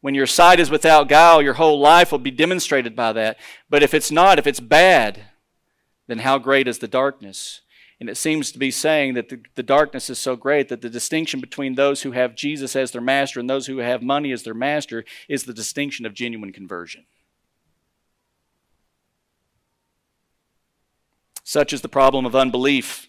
When 0.00 0.14
your 0.14 0.28
sight 0.28 0.60
is 0.60 0.70
without 0.70 1.08
guile, 1.08 1.42
your 1.42 1.54
whole 1.54 1.80
life 1.80 2.12
will 2.12 2.20
be 2.20 2.30
demonstrated 2.30 2.94
by 2.94 3.12
that. 3.14 3.36
But 3.68 3.82
if 3.82 3.94
it's 3.94 4.12
not, 4.12 4.38
if 4.38 4.46
it's 4.46 4.60
bad, 4.60 5.24
then 6.06 6.20
how 6.20 6.38
great 6.38 6.68
is 6.68 6.78
the 6.78 6.86
darkness? 6.86 7.62
And 7.98 8.08
it 8.08 8.16
seems 8.16 8.52
to 8.52 8.60
be 8.60 8.70
saying 8.70 9.14
that 9.14 9.28
the, 9.28 9.40
the 9.56 9.64
darkness 9.64 10.08
is 10.08 10.20
so 10.20 10.36
great 10.36 10.68
that 10.68 10.82
the 10.82 10.90
distinction 10.90 11.40
between 11.40 11.74
those 11.74 12.02
who 12.02 12.12
have 12.12 12.36
Jesus 12.36 12.76
as 12.76 12.92
their 12.92 13.00
master 13.00 13.40
and 13.40 13.50
those 13.50 13.66
who 13.66 13.78
have 13.78 14.02
money 14.02 14.30
as 14.30 14.44
their 14.44 14.54
master 14.54 15.04
is 15.28 15.44
the 15.44 15.54
distinction 15.54 16.06
of 16.06 16.14
genuine 16.14 16.52
conversion. 16.52 17.06
Such 21.42 21.72
is 21.72 21.80
the 21.80 21.88
problem 21.88 22.24
of 22.24 22.36
unbelief. 22.36 23.08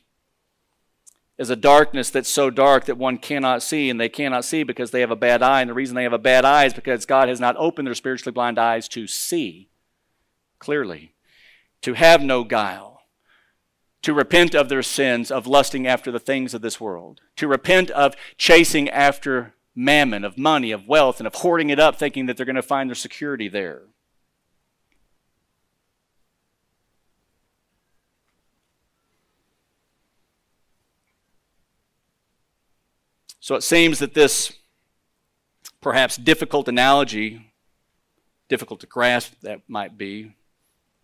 Is 1.37 1.49
a 1.49 1.55
darkness 1.55 2.11
that's 2.11 2.29
so 2.29 2.51
dark 2.51 2.85
that 2.85 2.97
one 2.97 3.17
cannot 3.17 3.63
see, 3.63 3.89
and 3.89 3.99
they 3.99 4.09
cannot 4.09 4.45
see 4.45 4.63
because 4.63 4.91
they 4.91 5.01
have 5.01 5.11
a 5.11 5.15
bad 5.15 5.41
eye. 5.41 5.61
And 5.61 5.69
the 5.69 5.73
reason 5.73 5.95
they 5.95 6.03
have 6.03 6.13
a 6.13 6.19
bad 6.19 6.45
eye 6.45 6.65
is 6.65 6.73
because 6.73 7.07
God 7.07 7.27
has 7.27 7.39
not 7.39 7.55
opened 7.57 7.87
their 7.87 7.95
spiritually 7.95 8.33
blind 8.33 8.59
eyes 8.59 8.87
to 8.89 9.07
see 9.07 9.69
clearly, 10.59 11.15
to 11.81 11.93
have 11.93 12.21
no 12.21 12.43
guile 12.43 12.93
to 14.03 14.13
repent 14.13 14.53
of 14.53 14.69
their 14.69 14.83
sins 14.83 15.31
of 15.31 15.47
lusting 15.47 15.87
after 15.87 16.11
the 16.11 16.19
things 16.19 16.53
of 16.53 16.61
this 16.61 16.79
world, 16.79 17.21
to 17.37 17.47
repent 17.47 17.89
of 17.91 18.15
chasing 18.37 18.89
after 18.89 19.55
mammon, 19.73 20.23
of 20.23 20.37
money, 20.37 20.71
of 20.71 20.87
wealth, 20.87 21.19
and 21.19 21.25
of 21.25 21.35
hoarding 21.35 21.69
it 21.69 21.79
up, 21.79 21.95
thinking 21.95 22.25
that 22.25 22.37
they're 22.37 22.45
going 22.45 22.55
to 22.55 22.61
find 22.61 22.89
their 22.89 22.95
security 22.95 23.47
there. 23.47 23.83
So 33.43 33.55
it 33.55 33.61
seems 33.61 33.99
that 33.99 34.13
this 34.13 34.53
perhaps 35.81 36.15
difficult 36.15 36.69
analogy, 36.69 37.51
difficult 38.47 38.79
to 38.79 38.87
grasp 38.87 39.33
that 39.41 39.59
might 39.67 39.97
be, 39.97 40.37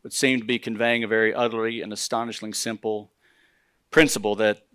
would 0.04 0.14
seem 0.14 0.40
to 0.40 0.46
be 0.46 0.58
conveying 0.58 1.04
a 1.04 1.08
very 1.08 1.34
utterly 1.34 1.82
and 1.82 1.92
astonishingly 1.92 2.54
simple 2.54 3.12
principle 3.92 4.36
that 4.36 4.66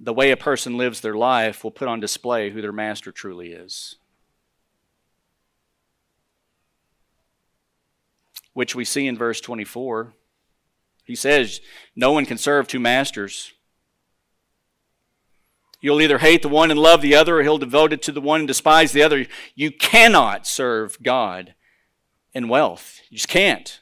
the 0.00 0.14
way 0.14 0.30
a 0.30 0.36
person 0.36 0.78
lives 0.78 1.02
their 1.02 1.14
life 1.14 1.62
will 1.62 1.70
put 1.70 1.88
on 1.88 2.00
display 2.00 2.48
who 2.48 2.62
their 2.62 2.72
master 2.72 3.12
truly 3.12 3.52
is. 3.52 3.96
Which 8.54 8.74
we 8.74 8.86
see 8.86 9.06
in 9.06 9.18
verse 9.18 9.42
24. 9.42 10.14
He 11.04 11.14
says, 11.14 11.60
No 11.94 12.12
one 12.12 12.24
can 12.24 12.38
serve 12.38 12.66
two 12.66 12.80
masters. 12.80 13.52
You'll 15.80 16.00
either 16.00 16.18
hate 16.18 16.42
the 16.42 16.48
one 16.48 16.70
and 16.70 16.78
love 16.78 17.00
the 17.00 17.14
other, 17.14 17.38
or 17.38 17.42
he'll 17.42 17.58
devote 17.58 17.92
it 17.92 18.02
to 18.02 18.12
the 18.12 18.20
one 18.20 18.40
and 18.40 18.48
despise 18.48 18.92
the 18.92 19.02
other. 19.02 19.26
You 19.54 19.70
cannot 19.70 20.46
serve 20.46 21.02
God 21.02 21.54
and 22.34 22.50
wealth. 22.50 23.00
You 23.08 23.16
just 23.16 23.28
can't. 23.28 23.80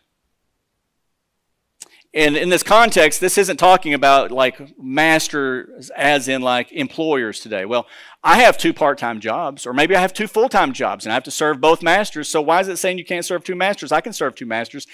And 2.14 2.37
in 2.37 2.48
this 2.48 2.62
context, 2.62 3.20
this 3.20 3.37
isn't 3.37 3.58
talking 3.58 3.92
about 3.92 4.30
like 4.30 4.76
masters 4.78 5.90
as 5.90 6.26
in 6.26 6.40
like 6.40 6.72
employers 6.72 7.40
today. 7.40 7.66
Well, 7.66 7.87
I 8.24 8.40
have 8.40 8.56
two 8.56 8.72
part 8.72 8.98
time 8.98 9.20
jobs, 9.20 9.66
or 9.66 9.74
maybe 9.74 9.94
I 9.94 10.00
have 10.00 10.14
two 10.14 10.26
full 10.26 10.48
time 10.48 10.72
jobs, 10.72 11.04
and 11.04 11.12
I 11.12 11.14
have 11.14 11.24
to 11.24 11.30
serve 11.30 11.61
both 11.61 11.82
masters. 11.82 12.29
So 12.29 12.40
why 12.40 12.60
is 12.60 12.68
it 12.68 12.79
saying 12.79 12.98
you 12.98 13.04
can't 13.04 13.25
serve 13.25 13.44
two 13.44 13.54
masters? 13.54 13.92
I 13.92 14.00
can 14.00 14.12
serve 14.14 14.35
two 14.35 14.46
masters. 14.46 14.87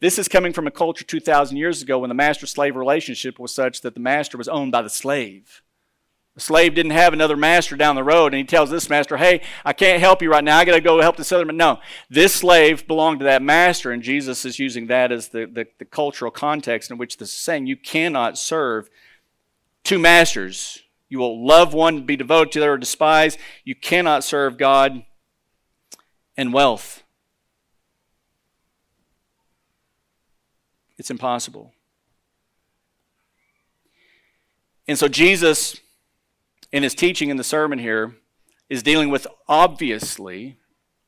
This 0.00 0.18
is 0.18 0.28
coming 0.28 0.52
from 0.52 0.66
a 0.66 0.72
culture 0.72 1.04
2,000 1.04 1.56
years 1.56 1.82
ago 1.82 2.00
when 2.00 2.08
the 2.08 2.14
master 2.14 2.46
slave 2.46 2.74
relationship 2.74 3.38
was 3.38 3.54
such 3.54 3.82
that 3.82 3.94
the 3.94 4.00
master 4.00 4.36
was 4.36 4.48
owned 4.48 4.72
by 4.72 4.82
the 4.82 4.90
slave. 4.90 5.62
The 6.34 6.40
slave 6.40 6.74
didn't 6.74 6.92
have 6.92 7.12
another 7.12 7.36
master 7.36 7.76
down 7.76 7.94
the 7.94 8.02
road, 8.02 8.32
and 8.32 8.38
he 8.38 8.44
tells 8.44 8.70
this 8.70 8.88
master, 8.88 9.18
Hey, 9.18 9.42
I 9.66 9.74
can't 9.74 10.00
help 10.00 10.22
you 10.22 10.30
right 10.30 10.42
now. 10.42 10.58
I 10.58 10.64
got 10.64 10.72
to 10.72 10.80
go 10.80 11.00
help 11.02 11.16
this 11.16 11.30
other 11.30 11.44
man. 11.44 11.58
No, 11.58 11.78
this 12.08 12.34
slave 12.34 12.86
belonged 12.86 13.20
to 13.20 13.24
that 13.24 13.42
master, 13.42 13.90
and 13.90 14.02
Jesus 14.02 14.46
is 14.46 14.58
using 14.58 14.86
that 14.86 15.12
as 15.12 15.28
the, 15.28 15.44
the, 15.46 15.66
the 15.78 15.84
cultural 15.84 16.30
context 16.30 16.90
in 16.90 16.96
which 16.96 17.18
this 17.18 17.28
is 17.28 17.38
saying 17.38 17.66
you 17.66 17.76
cannot 17.76 18.38
serve 18.38 18.88
two 19.84 19.98
masters. 19.98 20.82
You 21.10 21.18
will 21.18 21.46
love 21.46 21.74
one, 21.74 22.06
be 22.06 22.16
devoted 22.16 22.52
to 22.52 22.60
the 22.60 22.64
other, 22.64 22.72
or 22.74 22.78
despise. 22.78 23.36
You 23.64 23.74
cannot 23.74 24.24
serve 24.24 24.56
God 24.56 25.04
and 26.38 26.54
wealth. 26.54 27.02
It's 30.96 31.10
impossible. 31.10 31.74
And 34.88 34.98
so 34.98 35.08
Jesus 35.08 35.78
in 36.72 36.82
his 36.82 36.94
teaching 36.94 37.28
in 37.28 37.36
the 37.36 37.44
sermon 37.44 37.78
here 37.78 38.16
is 38.68 38.82
dealing 38.82 39.10
with 39.10 39.26
obviously 39.46 40.56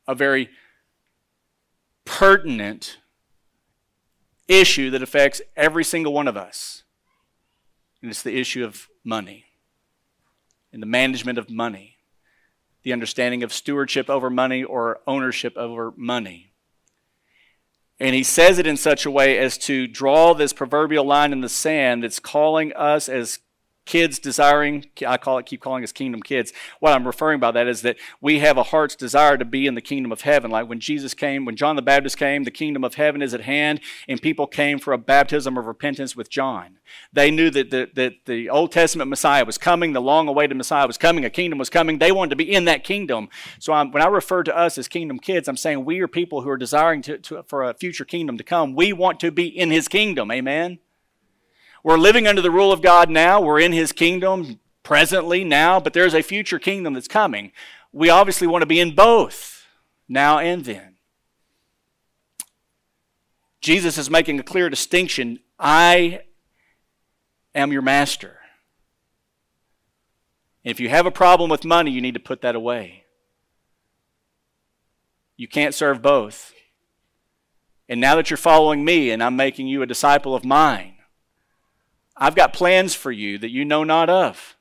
a 0.06 0.14
very 0.14 0.50
pertinent 2.04 2.98
issue 4.46 4.90
that 4.90 5.02
affects 5.02 5.40
every 5.56 5.82
single 5.82 6.12
one 6.12 6.28
of 6.28 6.36
us. 6.36 6.82
And 8.02 8.10
it's 8.10 8.22
the 8.22 8.38
issue 8.38 8.64
of 8.64 8.88
money. 9.02 9.46
and 10.74 10.82
the 10.82 10.86
management 10.86 11.38
of 11.38 11.48
money, 11.48 11.98
the 12.82 12.92
understanding 12.92 13.44
of 13.44 13.52
stewardship 13.52 14.10
over 14.10 14.28
money 14.28 14.64
or 14.64 14.98
ownership 15.06 15.56
over 15.56 15.94
money. 15.96 16.52
And 18.00 18.12
he 18.12 18.24
says 18.24 18.58
it 18.58 18.66
in 18.66 18.76
such 18.76 19.06
a 19.06 19.10
way 19.10 19.38
as 19.38 19.56
to 19.58 19.86
draw 19.86 20.34
this 20.34 20.52
proverbial 20.52 21.04
line 21.04 21.32
in 21.32 21.42
the 21.42 21.48
sand 21.48 22.02
that's 22.02 22.18
calling 22.18 22.72
us 22.72 23.08
as 23.08 23.38
kids 23.84 24.18
desiring 24.18 24.86
i 25.06 25.16
call 25.16 25.38
it 25.38 25.46
keep 25.46 25.60
calling 25.60 25.84
us 25.84 25.92
kingdom 25.92 26.22
kids. 26.22 26.52
What 26.80 26.92
i'm 26.92 27.06
referring 27.06 27.40
by 27.40 27.50
that 27.52 27.66
is 27.66 27.82
that 27.82 27.96
we 28.20 28.38
have 28.38 28.56
a 28.56 28.62
heart's 28.62 28.96
desire 28.96 29.36
to 29.36 29.44
be 29.44 29.66
in 29.66 29.74
the 29.74 29.80
kingdom 29.80 30.12
of 30.12 30.22
heaven. 30.22 30.50
Like 30.50 30.68
when 30.68 30.80
jesus 30.80 31.14
came 31.14 31.44
when 31.44 31.56
john 31.56 31.76
the 31.76 31.82
baptist 31.82 32.16
came 32.16 32.44
the 32.44 32.50
kingdom 32.50 32.84
of 32.84 32.94
heaven 32.94 33.22
is 33.22 33.34
at 33.34 33.42
hand 33.42 33.80
and 34.08 34.20
people 34.20 34.46
came 34.46 34.78
for 34.78 34.92
a 34.92 34.98
baptism 34.98 35.58
of 35.58 35.66
repentance 35.66 36.16
with 36.16 36.30
john. 36.30 36.78
They 37.12 37.30
knew 37.30 37.50
that 37.50 37.70
the, 37.70 37.90
that 37.94 38.12
the 38.26 38.48
old 38.48 38.72
testament 38.72 39.10
messiah 39.10 39.44
was 39.44 39.58
coming 39.58 39.92
the 39.92 40.00
long 40.00 40.28
awaited 40.28 40.56
messiah 40.56 40.86
was 40.86 40.98
coming 40.98 41.24
a 41.24 41.30
kingdom 41.30 41.58
was 41.58 41.70
coming. 41.70 41.98
They 41.98 42.12
wanted 42.12 42.30
to 42.30 42.36
be 42.36 42.52
in 42.52 42.64
that 42.64 42.84
kingdom. 42.84 43.28
So 43.58 43.72
I'm, 43.72 43.90
when 43.90 44.02
i 44.02 44.06
refer 44.06 44.42
to 44.44 44.56
us 44.56 44.78
as 44.78 44.88
kingdom 44.88 45.18
kids 45.18 45.48
i'm 45.48 45.56
saying 45.56 45.84
we 45.84 46.00
are 46.00 46.08
people 46.08 46.42
who 46.42 46.50
are 46.50 46.56
desiring 46.56 47.02
to, 47.02 47.18
to, 47.18 47.42
for 47.42 47.64
a 47.64 47.74
future 47.74 48.04
kingdom 48.04 48.38
to 48.38 48.44
come. 48.44 48.74
We 48.74 48.92
want 48.92 49.20
to 49.20 49.30
be 49.30 49.46
in 49.46 49.70
his 49.70 49.88
kingdom. 49.88 50.30
Amen 50.30 50.78
we're 51.84 51.98
living 51.98 52.26
under 52.26 52.40
the 52.40 52.50
rule 52.50 52.72
of 52.72 52.82
God 52.82 53.10
now. 53.10 53.40
We're 53.40 53.60
in 53.60 53.72
His 53.72 53.92
kingdom 53.92 54.58
presently 54.82 55.44
now, 55.44 55.78
but 55.78 55.92
there's 55.92 56.14
a 56.14 56.22
future 56.22 56.58
kingdom 56.58 56.94
that's 56.94 57.06
coming. 57.06 57.52
We 57.92 58.08
obviously 58.08 58.46
want 58.46 58.62
to 58.62 58.66
be 58.66 58.80
in 58.80 58.94
both 58.94 59.66
now 60.08 60.38
and 60.38 60.64
then. 60.64 60.96
Jesus 63.60 63.98
is 63.98 64.10
making 64.10 64.40
a 64.40 64.42
clear 64.42 64.68
distinction. 64.68 65.40
I 65.58 66.22
am 67.54 67.70
your 67.70 67.82
master. 67.82 68.38
If 70.64 70.80
you 70.80 70.88
have 70.88 71.06
a 71.06 71.10
problem 71.10 71.50
with 71.50 71.64
money, 71.64 71.90
you 71.90 72.00
need 72.00 72.14
to 72.14 72.20
put 72.20 72.40
that 72.40 72.56
away. 72.56 73.04
You 75.36 75.48
can't 75.48 75.74
serve 75.74 76.00
both. 76.00 76.52
And 77.88 78.00
now 78.00 78.16
that 78.16 78.30
you're 78.30 78.38
following 78.38 78.84
me 78.84 79.10
and 79.10 79.22
I'm 79.22 79.36
making 79.36 79.66
you 79.66 79.82
a 79.82 79.86
disciple 79.86 80.34
of 80.34 80.44
mine, 80.44 80.93
I've 82.16 82.36
got 82.36 82.52
plans 82.52 82.94
for 82.94 83.10
you 83.10 83.38
that 83.38 83.50
you 83.50 83.64
know 83.64 83.84
not 83.84 84.08
of. 84.08 84.56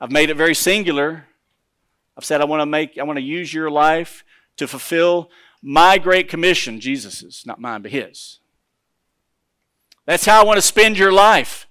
I've 0.00 0.12
made 0.12 0.30
it 0.30 0.36
very 0.36 0.54
singular. 0.54 1.26
I've 2.16 2.24
said 2.24 2.40
I 2.40 2.44
want 2.46 2.60
to 2.60 2.66
make 2.66 2.98
I 2.98 3.04
want 3.04 3.18
to 3.18 3.24
use 3.24 3.52
your 3.52 3.70
life 3.70 4.24
to 4.56 4.66
fulfill 4.66 5.30
my 5.62 5.98
great 5.98 6.28
commission, 6.28 6.80
Jesus's, 6.80 7.44
not 7.46 7.60
mine, 7.60 7.82
but 7.82 7.90
his. 7.90 8.40
That's 10.04 10.24
how 10.24 10.40
I 10.40 10.44
want 10.44 10.56
to 10.58 10.62
spend 10.62 10.98
your 10.98 11.12
life. 11.12 11.66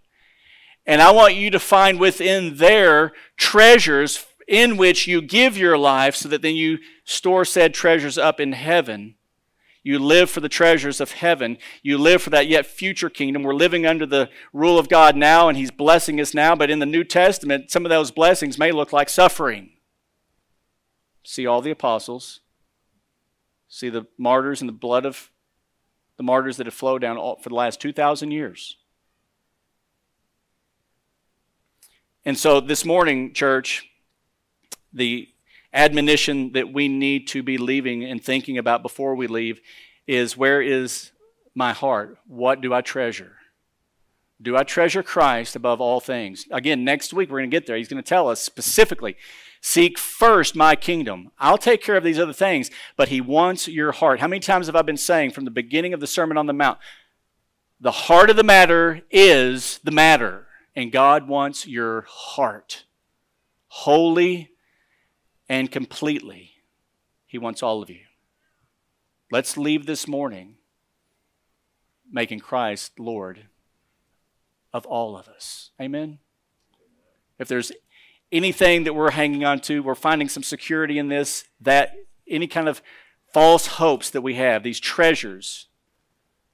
And 0.86 1.02
I 1.02 1.12
want 1.12 1.36
you 1.36 1.50
to 1.52 1.60
find 1.60 2.00
within 2.00 2.58
there 2.58 3.12
treasures 3.36 4.26
in 4.48 4.78
which 4.78 5.08
you 5.08 5.22
give 5.22 5.58
your 5.58 5.78
life 5.78 6.16
so 6.16 6.30
that 6.30 6.42
then 6.42 6.56
you 6.56 6.78
store 7.04 7.44
said 7.44 7.74
treasures 7.74 8.18
up 8.18 8.40
in 8.40 8.54
heaven 8.54 9.16
you 9.88 10.00
live 10.00 10.30
for 10.30 10.42
the 10.42 10.50
treasures 10.50 11.00
of 11.00 11.14
heaven. 11.14 11.58
You 11.82 11.98
live 11.98 12.22
for 12.22 12.30
that 12.32 12.48
yet 12.48 12.66
future 12.66 13.10
kingdom. 13.10 13.44
We're 13.44 13.54
living 13.54 13.86
under 13.86 14.06
the 14.06 14.30
rule 14.52 14.78
of 14.78 14.90
God 14.90 15.16
now, 15.16 15.48
and 15.48 15.58
He's 15.58 15.72
blessing 15.72 16.20
us 16.20 16.34
now. 16.34 16.56
But 16.56 16.70
in 16.70 16.80
the 16.80 16.86
New 16.86 17.06
Testament, 17.06 17.72
some 17.72 17.86
of 17.86 17.90
those 17.90 18.12
blessings 18.12 18.60
may 18.60 18.74
look 18.74 18.92
like 18.92 19.08
suffering. 19.08 19.72
See 21.24 21.48
all 21.48 21.62
the 21.62 21.72
apostles, 21.72 22.42
see 23.70 23.88
the 23.88 24.08
martyrs 24.18 24.62
and 24.62 24.68
the 24.68 24.74
blood 24.74 25.06
of 25.06 25.32
the 26.18 26.24
martyrs 26.24 26.58
that 26.58 26.68
have 26.68 26.74
flowed 26.74 27.02
down 27.02 27.16
for 27.42 27.48
the 27.48 27.56
last 27.56 27.80
2,000 27.80 28.32
years. 28.32 28.76
And 32.26 32.38
so 32.38 32.60
this 32.60 32.84
morning, 32.84 33.34
church, 33.34 33.88
the 34.92 35.30
admonition 35.78 36.54
that 36.54 36.74
we 36.74 36.88
need 36.88 37.28
to 37.28 37.44
be 37.44 37.58
leaving 37.58 38.04
and 38.04 38.22
thinking 38.22 38.58
about 38.58 38.82
before 38.82 39.16
we 39.16 39.28
leave 39.28 39.62
is 40.08 40.36
where 40.36 40.62
is 40.62 41.12
my 41.54 41.72
heart? 41.72 42.18
What 42.26 42.62
do 42.62 42.74
I 42.74 42.82
treasure? 42.82 43.34
Do 44.42 44.58
I 44.58 44.64
treasure 44.64 45.04
Christ 45.04 45.56
above 45.56 45.80
all 45.80 46.00
things? 46.00 46.48
Again, 46.52 46.84
next 46.84 47.14
week 47.14 47.30
we're 47.30 47.40
going 47.40 47.50
to 47.50 47.56
get 47.56 47.68
there. 47.68 47.78
He's 47.78 47.88
going 47.88 48.04
to 48.04 48.08
tell 48.08 48.28
us 48.28 48.42
specifically 48.42 49.18
seek 49.62 49.98
first 49.98 50.56
my 50.56 50.76
kingdom. 50.76 51.32
I'll 51.40 51.58
take 51.58 51.82
care 51.82 51.96
of 51.96 52.04
these 52.04 52.20
other 52.20 52.34
things, 52.34 52.70
but 52.96 53.10
He 53.10 53.22
wants 53.22 53.68
your 53.68 53.92
heart. 53.92 54.20
How 54.20 54.28
many 54.28 54.40
times 54.40 54.68
have 54.68 54.76
I 54.76 54.82
been 54.82 54.98
saying 54.98 55.32
from 55.32 55.46
the 55.46 55.52
beginning 55.52 55.94
of 55.94 56.00
the 56.00 56.08
Sermon 56.08 56.38
on 56.38 56.46
the 56.46 56.54
Mount? 56.54 56.80
The 57.80 57.92
heart 57.92 58.30
of 58.30 58.36
the 58.36 58.44
matter 58.44 59.02
is 59.12 59.80
the 59.84 59.92
matter, 59.92 60.48
and 60.76 60.92
God 60.92 61.28
wants 61.28 61.68
your 61.68 62.06
heart. 62.08 62.86
Wholly 63.68 64.52
and 65.50 65.72
completely. 65.72 66.52
He 67.26 67.38
wants 67.38 67.64
all 67.64 67.82
of 67.82 67.90
you. 67.90 68.02
Let's 69.32 69.58
leave 69.58 69.86
this 69.86 70.08
morning 70.08 70.56
making 72.10 72.40
Christ 72.40 73.00
Lord 73.00 73.48
of 74.74 74.86
all 74.86 75.18
of 75.18 75.28
us. 75.28 75.72
Amen? 75.82 76.20
If 77.38 77.48
there's 77.48 77.72
anything 78.32 78.86
that 78.86 78.94
we're 78.94 79.12
hanging 79.12 79.44
on 79.44 79.60
to, 79.62 79.84
we're 79.84 79.96
finding 79.96 80.30
some 80.30 80.44
security 80.44 80.98
in 80.98 81.10
this, 81.10 81.46
that 81.62 81.96
any 82.28 82.48
kind 82.48 82.70
of 82.70 82.82
false 83.34 83.68
hopes 83.68 84.10
that 84.10 84.22
we 84.22 84.36
have, 84.36 84.64
these 84.64 84.80
treasures, 84.80 85.68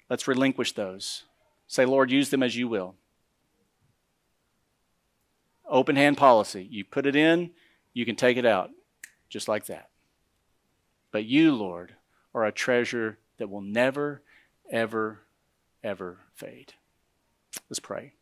let's 0.09 0.27
relinquish 0.27 0.71
those. 0.73 1.23
Say, 1.67 1.85
Lord, 1.85 2.11
use 2.11 2.29
them 2.29 2.43
as 2.43 2.55
you 2.55 2.67
will. 2.67 2.95
Open 5.67 5.95
hand 5.95 6.17
policy. 6.17 6.67
You 6.69 6.83
put 6.83 7.05
it 7.05 7.15
in, 7.15 7.51
you 7.93 8.05
can 8.05 8.15
take 8.15 8.37
it 8.37 8.45
out 8.45 8.71
just 9.33 9.47
like 9.47 9.65
that. 9.65 9.89
But 11.11 11.25
you, 11.25 11.55
Lord, 11.55 11.95
are 12.35 12.45
a 12.45 12.51
treasure 12.51 13.17
that 13.37 13.49
will 13.49 13.61
never, 13.61 14.21
ever, 14.69 15.21
ever 15.83 16.19
fade. 16.35 16.73
Let's 17.67 17.79
pray. 17.79 18.13